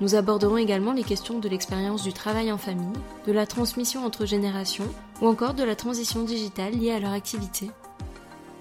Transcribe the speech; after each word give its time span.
Nous 0.00 0.14
aborderons 0.14 0.58
également 0.58 0.92
les 0.92 1.04
questions 1.04 1.38
de 1.38 1.48
l'expérience 1.48 2.02
du 2.02 2.12
travail 2.12 2.52
en 2.52 2.58
famille, 2.58 2.98
de 3.26 3.32
la 3.32 3.46
transmission 3.46 4.04
entre 4.04 4.26
générations 4.26 4.88
ou 5.22 5.26
encore 5.26 5.54
de 5.54 5.64
la 5.64 5.74
transition 5.74 6.22
digitale 6.22 6.74
liée 6.74 6.92
à 6.92 7.00
leur 7.00 7.12
activité. 7.12 7.70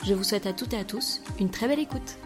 Je 0.05 0.13
vous 0.13 0.23
souhaite 0.23 0.45
à 0.45 0.53
toutes 0.53 0.73
et 0.73 0.79
à 0.79 0.85
tous 0.85 1.21
une 1.39 1.49
très 1.49 1.67
belle 1.67 1.79
écoute. 1.79 2.17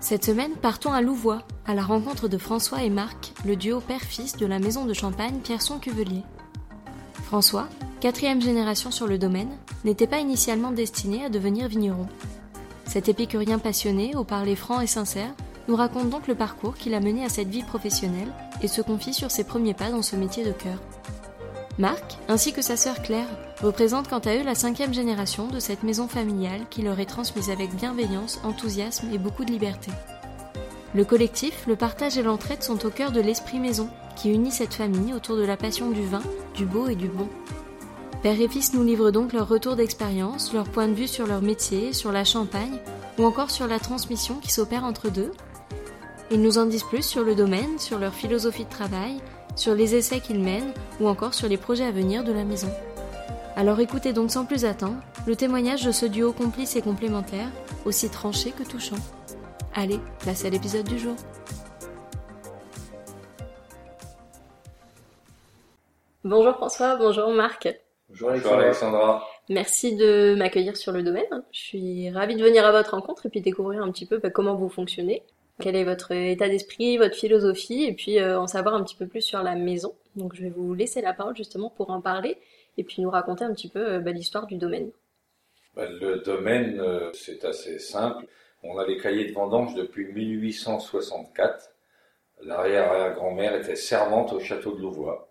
Cette 0.00 0.24
semaine, 0.24 0.56
partons 0.56 0.92
à 0.92 1.00
Louvois, 1.00 1.42
à 1.66 1.74
la 1.74 1.82
rencontre 1.82 2.28
de 2.28 2.36
François 2.36 2.82
et 2.82 2.90
Marc, 2.90 3.32
le 3.46 3.56
duo 3.56 3.80
père-fils 3.80 4.36
de 4.36 4.44
la 4.44 4.58
maison 4.58 4.84
de 4.84 4.92
champagne 4.92 5.38
Pierson-Cuvelier. 5.38 6.22
François, 7.22 7.68
quatrième 8.00 8.42
génération 8.42 8.90
sur 8.90 9.06
le 9.06 9.18
domaine, 9.18 9.56
n'était 9.84 10.06
pas 10.06 10.18
initialement 10.18 10.72
destiné 10.72 11.24
à 11.24 11.30
devenir 11.30 11.68
vigneron. 11.68 12.06
Cet 12.86 13.08
épicurien 13.08 13.58
passionné, 13.58 14.14
au 14.14 14.24
parler 14.24 14.56
franc 14.56 14.80
et 14.80 14.86
sincère, 14.86 15.32
nous 15.68 15.76
raconte 15.76 16.10
donc 16.10 16.26
le 16.26 16.34
parcours 16.34 16.74
qui 16.74 16.90
l'a 16.90 17.00
mené 17.00 17.24
à 17.24 17.28
cette 17.28 17.48
vie 17.48 17.62
professionnelle 17.62 18.32
et 18.62 18.68
se 18.68 18.82
confie 18.82 19.14
sur 19.14 19.30
ses 19.30 19.44
premiers 19.44 19.74
pas 19.74 19.90
dans 19.90 20.02
ce 20.02 20.16
métier 20.16 20.44
de 20.44 20.52
cœur. 20.52 20.78
Marc, 21.78 22.18
ainsi 22.28 22.52
que 22.52 22.62
sa 22.62 22.76
sœur 22.76 23.02
Claire, 23.02 23.26
représentent 23.60 24.08
quant 24.08 24.20
à 24.20 24.36
eux 24.36 24.44
la 24.44 24.54
cinquième 24.54 24.94
génération 24.94 25.48
de 25.48 25.58
cette 25.58 25.82
maison 25.82 26.06
familiale 26.06 26.66
qui 26.70 26.82
leur 26.82 27.00
est 27.00 27.06
transmise 27.06 27.50
avec 27.50 27.74
bienveillance, 27.74 28.40
enthousiasme 28.44 29.12
et 29.12 29.18
beaucoup 29.18 29.44
de 29.44 29.50
liberté. 29.50 29.90
Le 30.94 31.04
collectif, 31.04 31.66
le 31.66 31.74
partage 31.74 32.16
et 32.16 32.22
l'entraide 32.22 32.62
sont 32.62 32.86
au 32.86 32.90
cœur 32.90 33.10
de 33.10 33.20
l'esprit 33.20 33.58
maison 33.58 33.88
qui 34.14 34.30
unit 34.30 34.52
cette 34.52 34.74
famille 34.74 35.12
autour 35.12 35.36
de 35.36 35.44
la 35.44 35.56
passion 35.56 35.90
du 35.90 36.04
vin, 36.06 36.22
du 36.54 36.66
beau 36.66 36.86
et 36.86 36.94
du 36.94 37.08
bon. 37.08 37.28
Père 38.22 38.40
et 38.40 38.48
fils 38.48 38.72
nous 38.72 38.84
livrent 38.84 39.10
donc 39.10 39.32
leur 39.32 39.48
retour 39.48 39.74
d'expérience, 39.74 40.52
leur 40.52 40.68
point 40.68 40.86
de 40.86 40.94
vue 40.94 41.08
sur 41.08 41.26
leur 41.26 41.42
métier, 41.42 41.92
sur 41.92 42.12
la 42.12 42.24
champagne, 42.24 42.78
ou 43.18 43.24
encore 43.24 43.50
sur 43.50 43.66
la 43.66 43.80
transmission 43.80 44.36
qui 44.36 44.52
s'opère 44.52 44.84
entre 44.84 45.10
deux, 45.10 45.32
ils 46.30 46.40
nous 46.40 46.58
en 46.58 46.66
disent 46.66 46.84
plus 46.84 47.04
sur 47.04 47.22
le 47.22 47.34
domaine, 47.34 47.78
sur 47.78 47.98
leur 47.98 48.14
philosophie 48.14 48.64
de 48.64 48.70
travail, 48.70 49.20
sur 49.56 49.74
les 49.74 49.94
essais 49.94 50.20
qu'ils 50.20 50.40
mènent 50.40 50.72
ou 51.00 51.08
encore 51.08 51.34
sur 51.34 51.48
les 51.48 51.56
projets 51.56 51.84
à 51.84 51.90
venir 51.90 52.24
de 52.24 52.32
la 52.32 52.44
maison. 52.44 52.70
Alors 53.56 53.78
écoutez 53.80 54.12
donc 54.12 54.30
sans 54.30 54.44
plus 54.44 54.64
attendre 54.64 54.96
le 55.26 55.36
témoignage 55.36 55.84
de 55.84 55.92
ce 55.92 56.06
duo 56.06 56.32
complice 56.32 56.76
et 56.76 56.82
complémentaire, 56.82 57.48
aussi 57.84 58.10
tranché 58.10 58.50
que 58.50 58.64
touchant. 58.64 58.96
Allez, 59.74 60.00
place 60.20 60.44
à 60.44 60.50
l'épisode 60.50 60.88
du 60.88 60.98
jour. 60.98 61.14
Bonjour 66.24 66.54
François, 66.54 66.96
bonjour 66.96 67.28
Marc. 67.30 67.68
Bonjour 68.08 68.30
Alexandra. 68.30 69.24
Merci 69.50 69.94
de 69.94 70.34
m'accueillir 70.36 70.76
sur 70.76 70.90
le 70.90 71.02
domaine. 71.02 71.44
Je 71.52 71.60
suis 71.60 72.10
ravie 72.10 72.34
de 72.34 72.42
venir 72.42 72.64
à 72.64 72.72
votre 72.72 72.92
rencontre 72.92 73.26
et 73.26 73.28
puis 73.28 73.40
découvrir 73.40 73.82
un 73.82 73.92
petit 73.92 74.06
peu 74.06 74.18
bah, 74.18 74.30
comment 74.30 74.54
vous 74.54 74.68
fonctionnez. 74.68 75.22
Quel 75.60 75.76
est 75.76 75.84
votre 75.84 76.10
état 76.10 76.48
d'esprit, 76.48 76.98
votre 76.98 77.14
philosophie, 77.14 77.84
et 77.84 77.92
puis 77.92 78.18
euh, 78.18 78.40
en 78.40 78.46
savoir 78.46 78.74
un 78.74 78.82
petit 78.82 78.96
peu 78.96 79.06
plus 79.06 79.20
sur 79.20 79.42
la 79.42 79.54
maison. 79.54 79.94
Donc 80.16 80.34
je 80.34 80.42
vais 80.42 80.50
vous 80.50 80.74
laisser 80.74 81.00
la 81.00 81.12
parole 81.12 81.36
justement 81.36 81.70
pour 81.70 81.90
en 81.90 82.00
parler, 82.00 82.38
et 82.76 82.82
puis 82.82 83.02
nous 83.02 83.10
raconter 83.10 83.44
un 83.44 83.54
petit 83.54 83.68
peu 83.68 83.94
euh, 83.94 83.98
bah, 84.00 84.10
l'histoire 84.10 84.46
du 84.46 84.56
domaine. 84.56 84.90
Bah, 85.76 85.88
le 85.88 86.18
domaine, 86.18 86.80
euh, 86.80 87.12
c'est 87.12 87.44
assez 87.44 87.78
simple. 87.78 88.26
On 88.64 88.78
a 88.78 88.86
les 88.86 88.96
cahiers 88.96 89.26
de 89.26 89.32
vendange 89.32 89.74
depuis 89.74 90.06
1864. 90.06 91.70
L'arrière-grand-mère 92.42 93.54
était 93.54 93.76
servante 93.76 94.32
au 94.32 94.40
château 94.40 94.74
de 94.74 94.80
Louvois. 94.80 95.28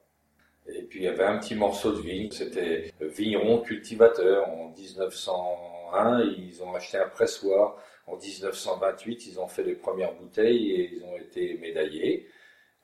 Et 0.68 0.84
puis 0.84 1.00
il 1.00 1.04
y 1.04 1.08
avait 1.08 1.26
un 1.26 1.38
petit 1.38 1.56
morceau 1.56 1.92
de 1.92 2.00
vigne, 2.00 2.32
c'était 2.32 2.94
vigneron 3.02 3.60
cultivateur. 3.60 4.48
En 4.48 4.70
1901, 4.70 6.22
ils 6.22 6.64
ont 6.64 6.74
acheté 6.74 6.98
un 6.98 7.10
pressoir 7.10 7.78
en 8.08 8.18
1928, 8.18 9.28
ils 9.28 9.40
ont 9.40 9.48
fait 9.48 9.64
les 9.64 9.76
premières 9.76 10.14
bouteilles 10.14 10.72
et 10.72 10.94
ils 10.94 11.04
ont 11.04 11.18
été 11.18 11.56
médaillés. 11.56 12.28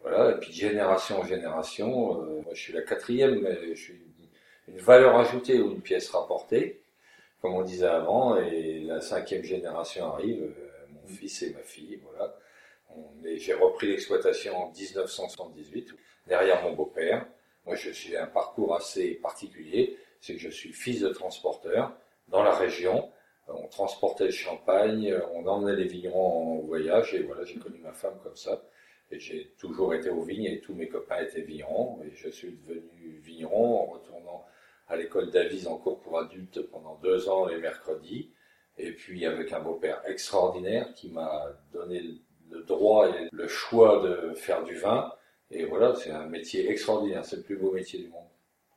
Voilà, 0.01 0.31
et 0.31 0.39
puis 0.39 0.53
génération 0.53 1.19
en 1.19 1.25
génération, 1.25 2.21
euh, 2.21 2.41
moi 2.41 2.53
je 2.53 2.61
suis 2.61 2.73
la 2.73 2.81
quatrième, 2.83 3.41
mais 3.41 3.75
je 3.75 3.81
suis 3.81 4.01
une 4.69 4.77
valeur 4.77 5.17
ajoutée 5.17 5.59
ou 5.59 5.71
une 5.71 5.81
pièce 5.81 6.09
rapportée, 6.09 6.81
comme 7.41 7.53
on 7.53 7.63
disait 7.63 7.87
avant, 7.87 8.37
et 8.37 8.79
la 8.81 9.01
cinquième 9.01 9.43
génération 9.43 10.13
arrive, 10.13 10.41
euh, 10.41 10.85
mon 10.89 11.07
fils 11.07 11.41
et 11.43 11.53
ma 11.53 11.61
fille, 11.61 11.99
voilà. 12.03 12.35
J'ai 13.35 13.53
repris 13.53 13.87
l'exploitation 13.87 14.55
en 14.57 14.71
1978, 14.71 15.93
derrière 16.27 16.63
mon 16.63 16.73
beau-père. 16.73 17.27
Moi 17.65 17.75
je 17.75 17.91
suis 17.91 18.15
un 18.17 18.25
parcours 18.25 18.75
assez 18.75 19.15
particulier, 19.15 19.97
c'est 20.21 20.33
que 20.33 20.39
je 20.39 20.49
suis 20.49 20.71
fils 20.73 21.01
de 21.01 21.09
transporteur 21.09 21.93
dans 22.29 22.41
la 22.41 22.55
région, 22.55 23.11
on 23.53 23.67
transportait 23.67 24.25
le 24.25 24.31
champagne, 24.31 25.13
on 25.33 25.45
emmenait 25.47 25.75
les 25.75 25.87
vignerons 25.87 26.59
en 26.59 26.61
voyage, 26.61 27.13
et 27.13 27.23
voilà, 27.23 27.43
j'ai 27.43 27.59
connu 27.59 27.79
ma 27.79 27.93
femme 27.93 28.19
comme 28.23 28.35
ça. 28.35 28.63
Et 29.11 29.19
j'ai 29.19 29.53
toujours 29.57 29.93
été 29.93 30.09
aux 30.09 30.21
vignes, 30.21 30.45
et 30.45 30.59
tous 30.59 30.75
mes 30.75 30.87
copains 30.87 31.21
étaient 31.21 31.41
vignerons, 31.41 31.99
et 32.03 32.11
je 32.15 32.29
suis 32.29 32.51
devenu 32.67 33.19
vigneron 33.23 33.81
en 33.81 33.85
retournant 33.85 34.45
à 34.87 34.95
l'école 34.95 35.29
d'Avise 35.31 35.67
en 35.67 35.77
cours 35.77 35.99
pour 35.99 36.19
adultes 36.19 36.61
pendant 36.69 36.95
deux 36.95 37.29
ans 37.29 37.45
les 37.45 37.57
mercredis, 37.57 38.31
et 38.77 38.91
puis 38.91 39.25
avec 39.25 39.51
un 39.51 39.59
beau-père 39.59 40.01
extraordinaire 40.05 40.93
qui 40.93 41.09
m'a 41.09 41.51
donné 41.73 42.03
le 42.49 42.63
droit 42.63 43.09
et 43.09 43.27
le 43.31 43.47
choix 43.47 44.01
de 44.01 44.33
faire 44.33 44.63
du 44.63 44.75
vin, 44.75 45.11
et 45.51 45.65
voilà, 45.65 45.95
c'est 45.95 46.11
un 46.11 46.27
métier 46.27 46.69
extraordinaire, 46.69 47.25
c'est 47.25 47.37
le 47.37 47.43
plus 47.43 47.57
beau 47.57 47.71
métier 47.71 47.99
du 47.99 48.09
monde. 48.09 48.27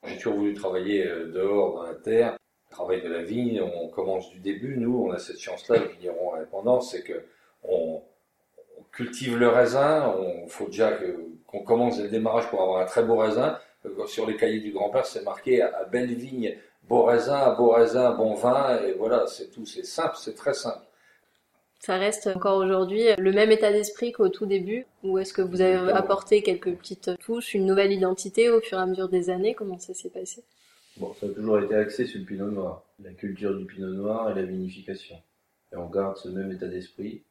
J'ai 0.04 0.16
toujours 0.16 0.34
voulu 0.34 0.54
travailler 0.54 1.06
euh, 1.06 1.30
dehors 1.30 1.74
dans 1.74 1.82
la 1.82 1.94
terre, 1.94 2.36
travail 2.72 3.02
de 3.02 3.08
la 3.08 3.22
vigne, 3.22 3.62
on 3.62 3.88
commence 3.88 4.30
du 4.30 4.38
début. 4.38 4.76
Nous, 4.76 5.06
on 5.06 5.12
a 5.12 5.18
cette 5.18 5.38
chance-là, 5.38 5.78
les 5.78 5.88
vignerons 5.94 6.34
indépendants, 6.34 6.80
c'est 6.80 7.02
que 7.02 7.24
on, 7.62 8.02
cultive 8.90 9.38
le 9.38 9.48
raisin. 9.48 10.14
On 10.18 10.46
faut 10.48 10.66
déjà 10.66 10.98
qu'on 11.46 11.62
commence 11.62 12.00
le 12.00 12.08
démarrage 12.08 12.48
pour 12.48 12.62
avoir 12.62 12.80
un 12.82 12.84
très 12.84 13.02
beau 13.02 13.16
raisin. 13.16 13.58
Sur 14.06 14.26
les 14.26 14.36
cahiers 14.36 14.60
du 14.60 14.72
grand-père, 14.72 15.06
c'est 15.06 15.22
marqué 15.22 15.62
à, 15.62 15.84
belle 15.84 16.14
vigne, 16.14 16.56
beau 16.84 17.04
raisin, 17.04 17.38
à 17.38 17.50
beau 17.54 17.70
raisin, 17.70 18.12
bon 18.12 18.34
vin. 18.34 18.80
Et 18.82 18.92
voilà, 18.92 19.26
c'est 19.26 19.50
tout. 19.50 19.66
C'est 19.66 19.84
simple, 19.84 20.16
c'est 20.18 20.34
très 20.34 20.54
simple. 20.54 20.84
Ça 21.80 21.96
reste 21.96 22.28
encore 22.28 22.58
aujourd'hui 22.58 23.06
le 23.18 23.32
même 23.32 23.50
état 23.50 23.72
d'esprit 23.72 24.12
qu'au 24.12 24.28
tout 24.28 24.46
début 24.46 24.86
Ou 25.02 25.18
est-ce 25.18 25.32
que 25.32 25.42
vous 25.42 25.60
avez 25.60 25.90
apporté 25.90 26.40
quelques 26.42 26.72
petites 26.76 27.18
touches, 27.18 27.54
une 27.54 27.66
nouvelle 27.66 27.92
identité 27.92 28.50
au 28.50 28.60
fur 28.60 28.78
et 28.78 28.82
à 28.82 28.86
mesure 28.86 29.08
des 29.08 29.30
années? 29.30 29.54
Comment 29.54 29.80
ça 29.80 29.92
s'est 29.92 30.10
passé? 30.10 30.44
Bon, 30.98 31.14
ça 31.14 31.26
a 31.26 31.30
toujours 31.30 31.58
été 31.58 31.74
axé 31.74 32.06
sur 32.06 32.20
le 32.20 32.26
pinot 32.26 32.50
noir, 32.50 32.84
la 33.02 33.12
culture 33.12 33.56
du 33.56 33.64
pinot 33.64 33.94
noir 33.94 34.30
et 34.30 34.34
la 34.34 34.42
vinification. 34.42 35.16
Et 35.72 35.76
on 35.76 35.88
garde 35.88 36.18
ce 36.18 36.28
même 36.28 36.52
état 36.52 36.68
d'esprit. 36.68 37.22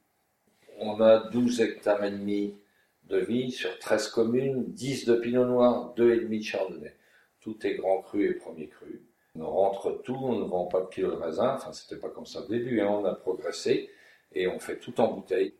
On 0.79 0.99
a 0.99 1.29
12 1.29 1.61
hectares 1.61 2.03
et 2.03 2.11
demi 2.11 2.55
de 3.03 3.17
vignes 3.17 3.51
sur 3.51 3.77
13 3.77 4.07
communes, 4.07 4.65
10 4.65 5.05
de 5.05 5.15
pinot 5.15 5.45
noir, 5.45 5.93
2,5 5.95 6.37
de 6.37 6.43
chardonnay. 6.43 6.95
Tout 7.39 7.55
est 7.67 7.75
grand 7.75 8.01
cru 8.01 8.29
et 8.29 8.33
premier 8.33 8.67
cru. 8.67 9.03
On 9.35 9.45
rentre 9.45 10.01
tout, 10.03 10.17
on 10.19 10.39
ne 10.39 10.45
vend 10.45 10.65
pas 10.65 10.81
de 10.81 10.87
kilo 10.87 11.11
de 11.11 11.15
raisin, 11.15 11.53
enfin 11.53 11.71
c'était 11.71 11.99
pas 11.99 12.09
comme 12.09 12.25
ça 12.25 12.41
au 12.41 12.47
début, 12.47 12.81
hein. 12.81 12.89
on 12.89 13.05
a 13.05 13.13
progressé 13.13 13.89
et 14.33 14.47
on 14.47 14.59
fait 14.59 14.77
tout 14.77 14.99
en 14.99 15.13
bouteille. 15.13 15.53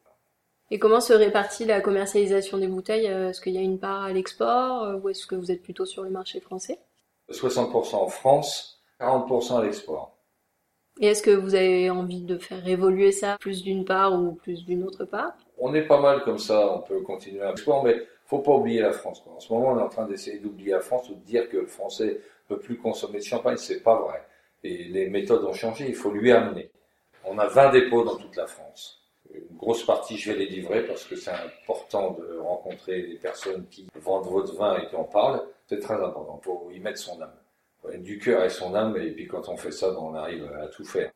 Et 0.72 0.79
comment 0.79 1.01
se 1.01 1.13
répartit 1.13 1.66
la 1.66 1.81
commercialisation 1.81 2.57
des 2.57 2.68
bouteilles? 2.68 3.06
Est-ce 3.06 3.42
qu'il 3.42 3.53
y 3.53 3.57
a 3.57 3.62
une 3.62 3.80
part 3.80 4.03
à 4.03 4.13
l'export? 4.13 5.01
Ou 5.03 5.09
est-ce 5.09 5.27
que 5.27 5.36
vous 5.36 5.51
êtes 5.51 5.62
plutôt 5.62 5.86
sur 5.86 6.03
le 6.03 6.09
marché 6.09 6.39
français? 6.39 6.80
60% 7.31 7.95
en 7.95 8.07
France, 8.07 8.81
40% 9.00 9.60
à 9.60 9.63
l'export. 9.63 10.18
Et 11.00 11.07
est-ce 11.07 11.24
que 11.24 11.31
vous 11.31 11.56
avez 11.56 11.89
envie 11.89 12.22
de 12.22 12.38
faire 12.38 12.68
évoluer 12.68 13.12
ça 13.12 13.38
plus 13.39 13.63
d'une 13.63 13.86
part 13.86 14.13
ou 14.13 14.33
plus 14.33 14.66
d'une 14.66 14.83
autre 14.83 15.06
part? 15.06 15.33
On 15.57 15.74
est 15.74 15.88
pas 15.88 16.00
mal 16.00 16.24
comme 16.24 16.38
ça, 16.38 16.75
on 16.75 16.81
peut 16.81 17.01
continuer 17.01 17.42
à 17.42 17.50
l'export, 17.50 17.83
mais 17.83 17.95
faut 18.25 18.39
pas 18.39 18.51
oublier 18.51 18.81
la 18.81 18.92
France. 18.92 19.24
En 19.25 19.39
ce 19.39 19.51
moment, 19.51 19.69
on 19.69 19.80
est 19.80 19.81
en 19.81 19.89
train 19.89 20.06
d'essayer 20.06 20.39
d'oublier 20.39 20.72
la 20.72 20.80
France 20.81 21.10
ou 21.10 21.16
de 21.16 21.24
dire 21.25 21.50
que 21.50 21.57
le 21.57 21.66
Français 21.66 22.22
peut 22.48 22.60
plus 22.60 22.78
consommer 22.78 23.19
de 23.19 23.24
champagne, 23.24 23.57
c'est 23.57 23.81
pas 23.81 24.00
vrai. 24.00 24.22
Et 24.63 24.86
les 24.86 25.10
méthodes 25.10 25.44
ont 25.44 25.54
changé, 25.54 25.88
il 25.88 25.95
faut 25.95 26.12
lui 26.12 26.31
amener. 26.31 26.69
On 27.25 27.38
a 27.39 27.48
20 27.48 27.72
dépôts 27.72 28.04
dans 28.04 28.16
toute 28.16 28.36
la 28.36 28.48
France. 28.48 29.00
Une 29.34 29.57
grosse 29.57 29.86
partie, 29.86 30.18
je 30.18 30.31
vais 30.31 30.39
les 30.39 30.48
livrer 30.48 30.86
parce 30.86 31.06
que 31.06 31.16
c'est 31.16 31.31
important 31.31 32.12
de 32.12 32.38
rencontrer 32.39 33.01
des 33.04 33.16
personnes 33.16 33.66
qui 33.69 33.88
vendent 33.95 34.27
votre 34.27 34.54
vin 34.56 34.77
et 34.77 34.88
qui 34.88 34.95
en 34.95 35.04
parlent. 35.04 35.42
C'est 35.71 35.79
très 35.79 35.94
important. 35.94 36.38
Il 36.41 36.45
faut 36.45 36.69
y 36.73 36.79
mettre 36.81 36.97
son 37.00 37.21
âme. 37.21 37.31
Du 38.03 38.19
cœur 38.19 38.44
et 38.44 38.50
son 38.50 38.75
âme, 38.75 38.97
et 38.97 39.12
puis 39.12 39.25
quand 39.25 39.47
on 39.47 39.56
fait 39.56 39.71
ça, 39.71 39.89
ben, 39.91 40.00
on 40.01 40.13
arrive 40.15 40.44
à 40.62 40.68
tout 40.68 40.83
faire. 40.83 41.09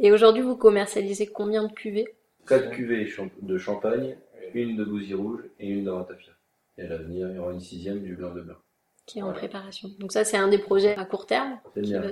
Et 0.00 0.10
aujourd'hui, 0.10 0.42
vous 0.42 0.56
commercialisez 0.56 1.28
combien 1.28 1.62
de 1.62 1.72
cuvées? 1.72 2.12
Quatre 2.48 2.70
cuvées 2.70 3.08
de 3.42 3.58
champagne, 3.58 4.16
une 4.54 4.76
de 4.76 4.84
Bouzy 4.84 5.14
Rouge 5.14 5.44
et 5.60 5.68
une 5.68 5.84
de 5.84 5.90
Ratafia. 5.90 6.32
Et 6.78 6.82
à 6.82 6.88
l'avenir, 6.88 7.28
il 7.30 7.36
y 7.36 7.38
aura 7.38 7.52
une 7.52 7.60
sixième 7.60 8.00
du 8.00 8.16
blanc 8.16 8.34
de 8.34 8.40
blanc. 8.42 8.56
qui 9.06 9.20
est 9.20 9.22
en 9.22 9.26
Voilà. 9.26 9.38
préparation. 9.38 9.88
Donc 10.00 10.10
ça, 10.10 10.24
c'est 10.24 10.36
un 10.36 10.48
des 10.48 10.58
projets 10.58 10.96
à 10.96 11.04
court 11.04 11.26
terme. 11.26 11.60
C'est 11.74 11.82
bien. 11.82 12.00
va- 12.00 12.08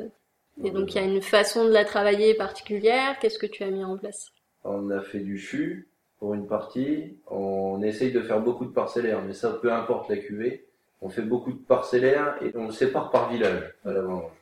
Et 0.65 0.71
donc 0.71 0.95
il 0.95 0.99
y 0.99 1.01
a 1.01 1.03
une 1.05 1.21
façon 1.23 1.65
de 1.65 1.71
la 1.73 1.85
travailler 1.85 2.35
particulière. 2.35 3.19
Qu'est-ce 3.19 3.37
que 3.41 3.47
tu 3.47 3.65
as 3.65 3.71
mis 3.73 3.83
en 3.83 3.97
place? 3.99 4.31
On 4.63 4.91
a 4.91 5.01
fait 5.03 5.19
du 5.19 5.37
fût 5.37 5.89
pour 6.21 6.35
une 6.35 6.47
partie. 6.47 7.17
On 7.29 7.83
essaye 7.83 8.13
de 8.13 8.21
faire 8.21 8.41
beaucoup 8.41 8.65
de 8.65 8.71
parcellaires, 8.71 9.23
mais 9.23 9.33
ça, 9.35 9.51
peu 9.61 9.73
importe 9.73 10.09
la 10.09 10.19
cuvée. 10.19 10.67
On 11.05 11.11
fait 11.11 11.23
beaucoup 11.23 11.53
de 11.53 11.59
parcellaires 11.59 12.43
et 12.43 12.57
on 12.57 12.71
sépare 12.71 13.11
par 13.11 13.31
village 13.31 13.75
à 13.85 13.93
la 13.93 14.01
vendange. 14.01 14.33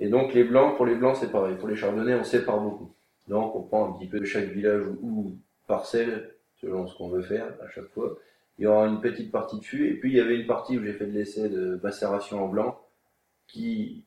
Et 0.00 0.08
donc 0.08 0.34
les 0.34 0.42
blancs, 0.42 0.76
pour 0.76 0.86
les 0.86 0.96
blancs, 0.96 1.16
c'est 1.20 1.30
pareil. 1.30 1.54
Pour 1.54 1.68
les 1.68 1.76
chardonnays, 1.76 2.16
on 2.16 2.24
sépare 2.24 2.58
beaucoup. 2.58 2.92
Donc 3.28 3.54
on 3.54 3.62
prend 3.62 3.88
un 3.88 3.92
petit 3.92 4.08
peu 4.08 4.18
de 4.18 4.24
chaque 4.24 4.48
village 4.48 4.82
ou, 5.00 5.36
parcelle, 5.68 6.34
selon 6.60 6.88
ce 6.88 6.98
qu'on 6.98 7.10
veut 7.10 7.22
faire 7.22 7.46
à 7.64 7.68
chaque 7.68 7.88
fois. 7.90 8.18
Il 8.58 8.64
y 8.64 8.66
aura 8.66 8.88
une 8.88 9.00
petite 9.00 9.30
partie 9.30 9.60
de 9.60 9.64
fût. 9.64 9.88
Et 9.88 9.94
puis 9.94 10.10
il 10.10 10.16
y 10.16 10.20
avait 10.20 10.34
une 10.34 10.48
partie 10.48 10.76
où 10.76 10.82
j'ai 10.82 10.94
fait 10.94 11.06
de 11.06 11.12
l'essai 11.12 11.48
de 11.48 11.78
macération 11.80 12.44
en 12.44 12.48
blanc 12.48 12.80
qui 13.46 14.02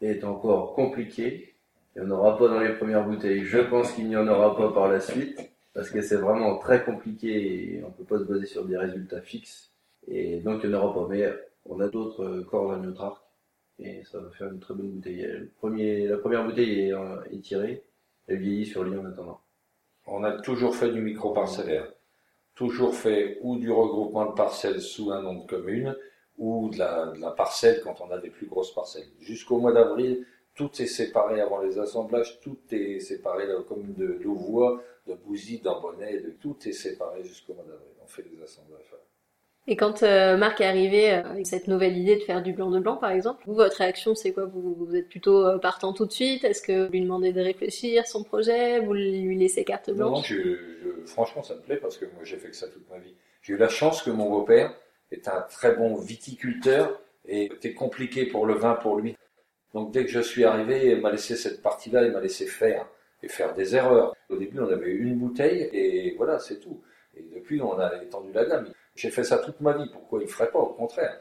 est 0.00 0.24
encore 0.24 0.74
compliqué. 0.74 1.54
Il 1.94 2.02
n'y 2.02 2.08
en 2.08 2.10
aura 2.18 2.36
pas 2.36 2.48
dans 2.48 2.58
les 2.58 2.72
premières 2.72 3.06
bouteilles. 3.06 3.44
Je 3.44 3.58
pense 3.58 3.92
qu'il 3.92 4.08
n'y 4.08 4.16
en 4.16 4.26
aura 4.26 4.56
pas 4.56 4.72
par 4.72 4.88
la 4.88 4.98
suite. 4.98 5.38
Parce 5.72 5.88
que 5.88 6.02
c'est 6.02 6.16
vraiment 6.16 6.58
très 6.58 6.84
compliqué 6.84 7.76
et 7.76 7.84
on 7.84 7.92
peut 7.92 8.04
pas 8.04 8.18
se 8.18 8.24
baser 8.24 8.46
sur 8.46 8.64
des 8.64 8.76
résultats 8.76 9.22
fixes. 9.22 9.71
Et 10.08 10.40
donc 10.40 10.64
en 10.64 10.92
pas. 10.92 11.06
Mais 11.08 11.28
on 11.66 11.80
a 11.80 11.88
d'autres 11.88 12.40
cordes 12.42 12.74
à 12.74 12.76
notre 12.76 13.02
arc. 13.02 13.22
Et 13.78 14.02
ça 14.04 14.20
va 14.20 14.30
faire 14.30 14.48
une 14.52 14.60
très 14.60 14.74
bonne 14.74 14.90
bouteille. 14.90 15.22
Le 15.22 15.48
premier, 15.48 16.06
la 16.06 16.18
première 16.18 16.44
bouteille 16.44 16.88
est, 16.88 16.92
euh, 16.92 17.22
est 17.30 17.40
tirée. 17.40 17.82
Elle 18.26 18.38
vieillit 18.38 18.66
sur 18.66 18.84
lit 18.84 18.96
en 18.96 19.04
attendant. 19.04 19.40
On 20.06 20.22
a 20.24 20.32
toujours 20.32 20.76
fait 20.76 20.90
du 20.90 21.00
micro-parcellaire. 21.00 21.92
Toujours 22.54 22.94
fait 22.94 23.38
ou 23.40 23.58
du 23.58 23.70
regroupement 23.70 24.26
de 24.26 24.34
parcelles 24.34 24.80
sous 24.80 25.10
un 25.10 25.22
nom 25.22 25.34
de 25.34 25.46
commune, 25.46 25.96
ou 26.38 26.70
de 26.70 26.78
la, 26.78 27.06
de 27.06 27.20
la 27.20 27.30
parcelle 27.30 27.80
quand 27.82 28.00
on 28.00 28.10
a 28.10 28.18
des 28.18 28.30
plus 28.30 28.46
grosses 28.46 28.74
parcelles. 28.74 29.06
Jusqu'au 29.20 29.58
mois 29.58 29.72
d'avril, 29.72 30.26
tout 30.54 30.70
est 30.82 30.86
séparé 30.86 31.40
avant 31.40 31.60
les 31.60 31.78
assemblages, 31.78 32.40
tout 32.40 32.58
est 32.70 33.00
séparé 33.00 33.46
comme 33.68 33.94
de 33.94 34.18
Louvois, 34.22 34.82
de 35.06 35.14
Bouzy, 35.14 35.60
d'Ambonnet, 35.60 36.20
de 36.20 36.30
tout 36.30 36.56
est 36.66 36.72
séparé 36.72 37.24
jusqu'au 37.24 37.54
mois 37.54 37.64
d'avril. 37.64 37.88
On 38.02 38.06
fait 38.06 38.22
des 38.22 38.42
assemblages. 38.42 38.94
Et 39.68 39.76
quand 39.76 40.02
euh, 40.02 40.36
Marc 40.36 40.60
est 40.60 40.64
arrivé 40.66 41.12
euh, 41.12 41.24
avec 41.24 41.46
cette 41.46 41.68
nouvelle 41.68 41.96
idée 41.96 42.16
de 42.16 42.22
faire 42.22 42.42
du 42.42 42.52
blanc 42.52 42.70
de 42.70 42.80
blanc, 42.80 42.96
par 42.96 43.10
exemple, 43.10 43.42
vous, 43.46 43.54
votre 43.54 43.76
réaction, 43.78 44.14
c'est 44.14 44.32
quoi? 44.32 44.44
Vous, 44.46 44.74
vous 44.74 44.96
êtes 44.96 45.08
plutôt 45.08 45.46
euh, 45.46 45.58
partant 45.58 45.92
tout 45.92 46.06
de 46.06 46.12
suite? 46.12 46.44
Est-ce 46.44 46.62
que 46.62 46.86
vous 46.86 46.92
lui 46.92 47.00
demandez 47.00 47.32
de 47.32 47.40
réfléchir 47.40 48.06
son 48.06 48.24
projet? 48.24 48.80
Vous 48.80 48.92
lui 48.92 49.36
laissez 49.38 49.64
carte 49.64 49.88
Non, 49.94 50.10
non, 50.10 50.10
blanche? 50.10 50.26
je, 50.28 50.34
je- 50.36 51.06
franchement, 51.06 51.42
ça 51.42 51.54
me 51.54 51.60
plaît 51.60 51.76
parce 51.76 51.96
que 51.98 52.04
moi, 52.06 52.24
j'ai 52.24 52.36
fait 52.36 52.48
que 52.50 52.56
ça 52.56 52.68
toute 52.68 52.88
ma 52.90 52.98
vie. 52.98 53.14
J'ai 53.42 53.54
eu 53.54 53.56
la 53.56 53.68
chance 53.68 54.02
que 54.02 54.10
mon 54.10 54.30
beau-père 54.30 54.74
est 55.10 55.28
un 55.28 55.42
très 55.42 55.74
bon 55.74 55.94
viticulteur 55.96 57.00
et 57.26 57.48
c'était 57.52 57.74
compliqué 57.74 58.26
pour 58.26 58.46
le 58.46 58.54
vin 58.54 58.74
pour 58.74 58.96
lui. 58.96 59.16
Donc, 59.74 59.92
dès 59.92 60.04
que 60.04 60.10
je 60.10 60.20
suis 60.20 60.44
arrivé, 60.44 60.92
il 60.92 61.00
m'a 61.00 61.10
laissé 61.12 61.36
cette 61.36 61.62
partie-là, 61.62 62.04
il 62.04 62.12
m'a 62.12 62.20
laissé 62.20 62.46
faire 62.46 62.86
et 63.22 63.28
faire 63.28 63.54
des 63.54 63.76
erreurs. 63.76 64.14
Au 64.30 64.36
début, 64.36 64.60
on 64.60 64.68
avait 64.70 64.92
une 64.92 65.16
bouteille 65.18 65.68
et 65.72 66.14
voilà, 66.16 66.38
c'est 66.38 66.60
tout. 66.60 66.82
Et 67.16 67.22
depuis, 67.34 67.60
on 67.62 67.78
a 67.78 68.02
étendu 68.02 68.32
la 68.32 68.44
gamme. 68.46 68.68
J'ai 68.94 69.10
fait 69.10 69.24
ça 69.24 69.38
toute 69.38 69.60
ma 69.60 69.72
vie. 69.72 69.88
Pourquoi 69.92 70.20
il 70.20 70.26
ne 70.26 70.30
ferait 70.30 70.50
pas 70.50 70.58
Au 70.58 70.72
contraire? 70.74 71.18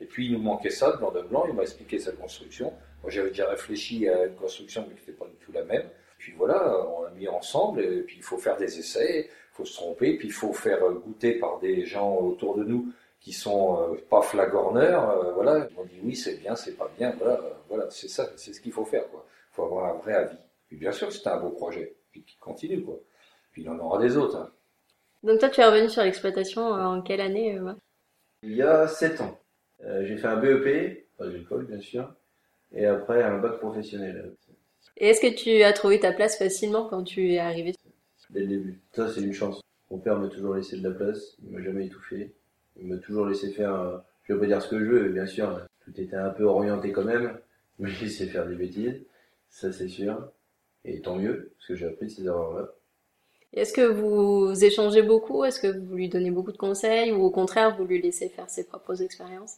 Et 0.00 0.06
puis, 0.06 0.26
il 0.26 0.32
nous 0.32 0.38
manquait 0.42 0.70
ça, 0.70 0.92
blanc 0.96 1.10
de 1.10 1.22
blanc. 1.22 1.44
Il 1.48 1.54
m'a 1.54 1.62
expliqué 1.62 1.98
sa 1.98 2.12
construction. 2.12 2.72
Moi, 3.02 3.10
j'avais 3.10 3.30
déjà 3.30 3.48
réfléchi 3.48 4.08
à 4.08 4.26
une 4.26 4.34
construction, 4.36 4.84
mais 4.88 4.94
qui 4.94 5.00
n'était 5.00 5.12
pas 5.18 5.26
du 5.26 5.36
tout 5.44 5.52
la 5.52 5.64
même. 5.64 5.88
Puis 6.18 6.32
voilà, 6.36 6.86
on 6.88 7.04
a 7.04 7.10
mis 7.10 7.28
ensemble, 7.28 7.80
et 7.80 8.02
puis 8.02 8.16
il 8.16 8.22
faut 8.24 8.38
faire 8.38 8.56
des 8.56 8.78
essais, 8.78 9.28
il 9.28 9.54
faut 9.56 9.64
se 9.64 9.74
tromper, 9.74 10.16
puis 10.16 10.28
il 10.28 10.32
faut 10.32 10.52
faire 10.52 10.82
euh, 10.84 10.94
goûter 10.94 11.34
par 11.38 11.60
des 11.60 11.84
gens 11.84 12.16
autour 12.16 12.56
de 12.56 12.64
nous 12.64 12.92
qui 13.20 13.32
sont 13.32 13.92
euh, 13.92 13.96
pas 14.10 14.22
flagorneurs, 14.22 15.10
euh, 15.10 15.32
voilà, 15.32 15.68
ils 15.70 15.76
m'ont 15.76 15.84
dit 15.84 16.00
oui, 16.02 16.16
c'est 16.16 16.34
bien, 16.40 16.56
c'est 16.56 16.76
pas 16.76 16.90
bien, 16.98 17.14
voilà, 17.18 17.34
euh, 17.34 17.50
voilà, 17.68 17.86
c'est 17.90 18.08
ça, 18.08 18.28
c'est 18.36 18.52
ce 18.52 18.60
qu'il 18.60 18.72
faut 18.72 18.84
faire, 18.84 19.08
quoi. 19.10 19.24
Il 19.52 19.54
faut 19.54 19.64
avoir 19.64 19.94
un 19.94 19.98
vrai 19.98 20.14
avis. 20.14 20.36
Puis 20.66 20.76
bien 20.76 20.90
sûr, 20.90 21.12
c'était 21.12 21.28
un 21.28 21.38
beau 21.38 21.50
projet, 21.50 21.94
puis 22.10 22.24
qui 22.24 22.36
continue, 22.38 22.82
quoi. 22.82 22.98
Puis 23.52 23.62
il 23.62 23.70
en 23.70 23.78
aura 23.78 24.00
des 24.00 24.16
autres. 24.16 24.36
hein. 24.38 24.50
Donc 25.22 25.40
toi, 25.40 25.48
tu 25.48 25.60
es 25.60 25.64
revenu 25.64 25.88
sur 25.88 26.02
l'exploitation 26.02 26.74
euh, 26.74 26.84
en 26.84 27.02
quelle 27.02 27.20
année 27.20 27.58
euh, 27.58 27.62
ouais 27.62 27.72
Il 28.42 28.54
y 28.54 28.62
a 28.62 28.86
7 28.86 29.20
ans, 29.20 29.38
euh, 29.84 30.04
j'ai 30.06 30.16
fait 30.16 30.28
un 30.28 30.36
BEP, 30.36 31.08
pas 31.16 31.26
l'école 31.26 31.66
bien 31.66 31.80
sûr, 31.80 32.14
et 32.72 32.86
après 32.86 33.22
un 33.22 33.38
bac 33.38 33.58
professionnel, 33.58 34.32
Et 34.96 35.08
est-ce 35.08 35.20
que 35.20 35.34
tu 35.34 35.62
as 35.62 35.72
trouvé 35.72 35.98
ta 35.98 36.12
place 36.12 36.38
facilement 36.38 36.88
quand 36.88 37.02
tu 37.02 37.32
es 37.32 37.38
arrivé? 37.38 37.74
Dès 38.30 38.40
le 38.40 38.46
début. 38.46 38.80
Ça, 38.92 39.08
c'est 39.08 39.22
une 39.22 39.32
chance. 39.32 39.60
Mon 39.90 39.98
père 39.98 40.18
m'a 40.18 40.28
toujours 40.28 40.54
laissé 40.54 40.76
de 40.76 40.86
la 40.86 40.94
place, 40.94 41.36
il 41.42 41.50
m'a 41.50 41.62
jamais 41.62 41.86
étouffé. 41.86 42.34
Il 42.76 42.86
m'a 42.86 42.98
toujours 42.98 43.26
laissé 43.26 43.50
faire, 43.50 44.04
je 44.24 44.34
vais 44.34 44.38
pas 44.40 44.46
dire 44.46 44.62
ce 44.62 44.68
que 44.68 44.78
je 44.78 44.84
veux, 44.84 45.02
mais 45.04 45.08
bien 45.08 45.26
sûr, 45.26 45.60
tout 45.80 45.98
était 46.00 46.16
un 46.16 46.30
peu 46.30 46.44
orienté 46.44 46.92
quand 46.92 47.04
même. 47.04 47.38
Il 47.78 47.86
m'a 47.86 47.88
laissé 48.02 48.26
faire 48.26 48.46
des 48.46 48.54
bêtises, 48.54 49.02
ça 49.48 49.72
c'est 49.72 49.88
sûr. 49.88 50.30
Et 50.84 51.00
tant 51.00 51.16
mieux, 51.16 51.52
parce 51.56 51.68
que 51.68 51.74
j'ai 51.74 51.86
appris 51.86 52.06
de 52.06 52.10
ces 52.10 52.26
erreurs-là. 52.26 52.68
Est-ce 53.54 53.72
que 53.72 53.80
vous 53.82 54.64
échangez 54.64 55.02
beaucoup? 55.02 55.44
Est-ce 55.44 55.60
que 55.60 55.78
vous 55.78 55.94
lui 55.94 56.08
donnez 56.08 56.30
beaucoup 56.30 56.52
de 56.52 56.58
conseils? 56.58 57.12
Ou 57.12 57.22
au 57.22 57.30
contraire, 57.30 57.76
vous 57.76 57.84
lui 57.84 58.00
laissez 58.00 58.28
faire 58.28 58.50
ses 58.50 58.66
propres 58.66 59.02
expériences? 59.02 59.56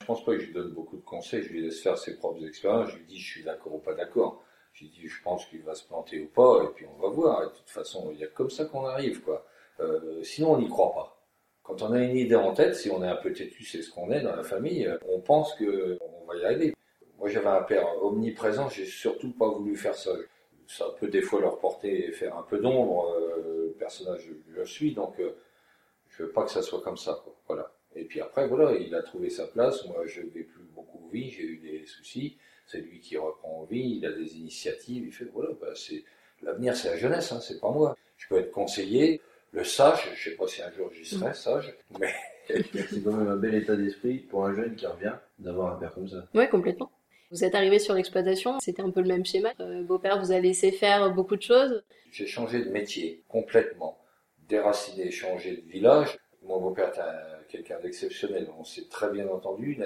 Je 0.00 0.06
pense 0.06 0.24
pas 0.24 0.32
que 0.32 0.40
je 0.40 0.46
lui 0.46 0.52
donne 0.52 0.72
beaucoup 0.72 0.96
de 0.96 1.02
conseils, 1.02 1.42
je 1.42 1.48
lui 1.50 1.62
laisse 1.62 1.80
faire 1.80 1.96
ses 1.96 2.16
propres 2.16 2.44
expériences, 2.44 2.90
je 2.90 2.96
lui 2.96 3.04
dis 3.04 3.18
je 3.18 3.30
suis 3.30 3.44
d'accord 3.44 3.74
ou 3.74 3.78
pas 3.78 3.94
d'accord. 3.94 4.42
Je 4.72 4.84
lui 4.84 4.90
dis 4.90 5.06
je 5.06 5.22
pense 5.22 5.46
qu'il 5.46 5.62
va 5.62 5.74
se 5.74 5.86
planter 5.86 6.20
ou 6.20 6.26
pas, 6.26 6.64
et 6.64 6.74
puis 6.74 6.86
on 6.86 7.00
va 7.00 7.08
voir. 7.08 7.42
De 7.42 7.56
toute 7.56 7.70
façon, 7.70 8.10
il 8.12 8.18
y 8.18 8.24
a 8.24 8.28
comme 8.28 8.50
ça 8.50 8.64
qu'on 8.64 8.84
arrive, 8.86 9.22
quoi. 9.22 9.46
Euh, 9.80 10.22
sinon, 10.22 10.52
on 10.54 10.58
n'y 10.58 10.68
croit 10.68 10.92
pas. 10.92 11.18
Quand 11.62 11.82
on 11.82 11.92
a 11.92 12.00
une 12.00 12.16
idée 12.16 12.34
en 12.34 12.52
tête, 12.52 12.74
si 12.74 12.90
on 12.90 13.02
est 13.02 13.08
un 13.08 13.16
peu 13.16 13.32
têtu, 13.32 13.64
c'est 13.64 13.82
ce 13.82 13.90
qu'on 13.90 14.10
est 14.10 14.22
dans 14.22 14.34
la 14.34 14.42
famille, 14.42 14.86
euh, 14.86 14.98
on 15.08 15.20
pense 15.20 15.54
que 15.54 15.98
on 16.00 16.26
va 16.26 16.36
y 16.36 16.44
arriver. 16.44 16.74
Moi, 17.18 17.28
j'avais 17.28 17.46
un 17.46 17.62
père 17.62 17.86
omniprésent, 18.02 18.68
j'ai 18.68 18.86
surtout 18.86 19.32
pas 19.32 19.48
voulu 19.48 19.76
faire 19.76 19.94
ça. 19.94 20.10
Ça 20.68 20.86
peut 20.98 21.08
des 21.08 21.22
fois 21.22 21.40
leur 21.40 21.58
porter 21.58 22.08
et 22.08 22.12
faire 22.12 22.36
un 22.36 22.42
peu 22.42 22.58
d'ombre, 22.58 23.08
euh, 23.14 23.66
le 23.68 23.74
personnage 23.78 24.26
que 24.26 24.54
je 24.54 24.62
suis, 24.62 24.94
donc 24.94 25.18
euh, 25.20 25.36
je 26.08 26.22
veux 26.22 26.30
pas 26.30 26.44
que 26.44 26.50
ça 26.50 26.62
soit 26.62 26.80
comme 26.80 26.96
ça, 26.96 27.20
quoi. 27.24 27.34
Voilà. 27.46 27.72
Et 27.94 28.04
puis 28.04 28.20
après, 28.20 28.46
voilà, 28.48 28.72
il 28.78 28.94
a 28.94 29.02
trouvé 29.02 29.28
sa 29.28 29.46
place. 29.46 29.86
Moi, 29.86 30.06
je 30.06 30.22
vais 30.22 30.44
plus 30.44 30.64
beaucoup 30.74 31.08
vie, 31.10 31.30
j'ai 31.30 31.42
eu 31.42 31.58
des 31.58 31.86
soucis. 31.86 32.38
C'est 32.66 32.80
lui 32.80 33.00
qui 33.00 33.16
reprend 33.18 33.64
vie, 33.64 33.98
il 33.98 34.06
a 34.06 34.12
des 34.12 34.36
initiatives. 34.36 35.04
Il 35.06 35.12
fait, 35.12 35.26
voilà, 35.26 35.50
bah, 35.60 35.74
c'est 35.74 36.04
l'avenir, 36.42 36.74
c'est 36.76 36.90
la 36.90 36.96
jeunesse, 36.96 37.32
hein, 37.32 37.40
c'est 37.40 37.60
pas 37.60 37.70
moi. 37.70 37.96
Je 38.16 38.28
peux 38.28 38.38
être 38.38 38.50
conseiller, 38.50 39.20
le 39.50 39.64
sage. 39.64 40.10
Je 40.14 40.30
sais 40.30 40.36
pas 40.36 40.46
si 40.46 40.62
un 40.62 40.72
jour 40.72 40.90
j'y 40.92 41.04
serai 41.04 41.34
sage, 41.34 41.74
mais 41.98 42.14
C'est 42.46 43.02
quand 43.04 43.12
même 43.12 43.28
un 43.28 43.36
bel 43.36 43.54
état 43.54 43.76
d'esprit 43.76 44.18
pour 44.18 44.46
un 44.46 44.54
jeune 44.54 44.74
qui 44.74 44.86
revient 44.86 45.14
d'avoir 45.38 45.74
un 45.74 45.76
père 45.76 45.92
comme 45.94 46.08
ça. 46.08 46.26
Oui, 46.34 46.48
complètement. 46.48 46.90
Vous 47.32 47.44
êtes 47.44 47.54
arrivé 47.54 47.78
sur 47.78 47.94
l'exploitation, 47.94 48.58
c'était 48.60 48.82
un 48.82 48.90
peu 48.90 49.00
le 49.00 49.08
même 49.08 49.24
schéma. 49.24 49.52
Euh, 49.60 49.82
Beau-père 49.82 50.20
vous 50.22 50.32
a 50.32 50.38
laissé 50.38 50.70
faire 50.70 51.10
beaucoup 51.12 51.34
de 51.36 51.42
choses. 51.42 51.82
j'ai 52.10 52.26
changé 52.26 52.62
de 52.62 52.68
métier 52.70 53.22
complètement, 53.26 53.98
déraciné, 54.48 55.10
changé 55.10 55.56
de 55.56 55.70
village. 55.70 56.18
Mon 56.42 56.60
beau-père 56.60 56.88
était 56.90 57.00
un- 57.00 57.42
quelqu'un 57.48 57.80
d'exceptionnel. 57.80 58.48
On 58.58 58.64
s'est 58.64 58.86
très 58.90 59.08
bien 59.10 59.26
entendu. 59.28 59.78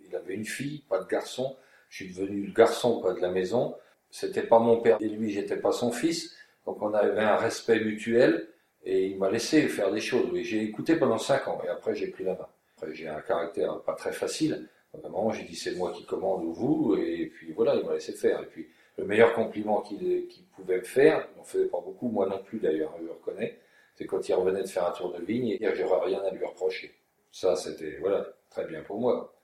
Il 0.00 0.16
avait, 0.16 0.34
une 0.34 0.44
fille, 0.44 0.82
pas 0.88 0.98
de 0.98 1.06
garçon. 1.06 1.56
Je 1.88 2.02
suis 2.04 2.12
devenu 2.12 2.46
le 2.46 2.52
garçon, 2.52 3.00
de 3.00 3.20
la 3.20 3.30
maison. 3.30 3.76
C'était 4.10 4.42
pas 4.42 4.58
mon 4.58 4.80
père 4.80 4.96
et 5.00 5.08
lui, 5.08 5.30
j'étais 5.30 5.56
pas 5.56 5.70
son 5.72 5.92
fils. 5.92 6.34
Donc 6.66 6.82
on 6.82 6.92
avait 6.94 7.20
un 7.20 7.36
respect 7.36 7.78
mutuel 7.80 8.48
et 8.84 9.06
il 9.06 9.18
m'a 9.18 9.30
laissé 9.30 9.68
faire 9.68 9.92
des 9.92 10.00
choses. 10.00 10.30
J'ai 10.42 10.62
écouté 10.64 10.96
pendant 10.96 11.18
cinq 11.18 11.46
ans 11.46 11.60
et 11.64 11.68
après 11.68 11.94
j'ai 11.94 12.08
pris 12.08 12.24
la 12.24 12.32
main. 12.34 12.48
Après 12.76 12.92
j'ai 12.94 13.06
un 13.08 13.20
caractère 13.20 13.80
pas 13.82 13.94
très 13.94 14.12
facile. 14.12 14.68
À 14.94 15.06
un 15.06 15.10
moment 15.10 15.30
j'ai 15.30 15.44
dit 15.44 15.56
c'est 15.56 15.74
moi 15.76 15.92
qui 15.92 16.04
commande 16.04 16.44
ou 16.44 16.52
vous 16.52 16.96
et 16.96 17.26
puis 17.26 17.52
voilà 17.52 17.74
il 17.76 17.84
m'a 17.84 17.94
laissé 17.94 18.12
faire. 18.12 18.42
Et 18.42 18.46
puis 18.46 18.68
le 18.96 19.04
meilleur 19.04 19.32
compliment 19.34 19.80
qu'il 19.80 20.26
qu'il 20.28 20.44
pouvait 20.56 20.78
me 20.78 20.84
faire, 20.84 21.28
il 21.34 21.38
n'en 21.38 21.44
faisait 21.44 21.66
pas 21.66 21.80
beaucoup, 21.80 22.08
moi 22.08 22.26
non 22.26 22.38
plus 22.42 22.58
d'ailleurs, 22.58 22.94
je 22.98 23.04
le 23.04 23.12
reconnais, 23.12 23.58
c'est 23.96 24.06
quand 24.06 24.28
il 24.28 24.34
revenait 24.34 24.62
de 24.62 24.68
faire 24.68 24.86
un 24.86 24.92
tour 24.92 25.12
de 25.12 25.22
vigne 25.22 25.48
et 25.48 25.58
dire 25.58 25.74
j'aurais 25.74 26.06
rien 26.06 26.20
à 26.20 26.30
lui 26.30 26.44
reprocher. 26.44 26.94
Ça 27.30 27.54
c'était 27.56 27.98
voilà 28.00 28.26
très 28.50 28.66
bien 28.66 28.82
pour 28.82 28.98
moi. 29.00 29.34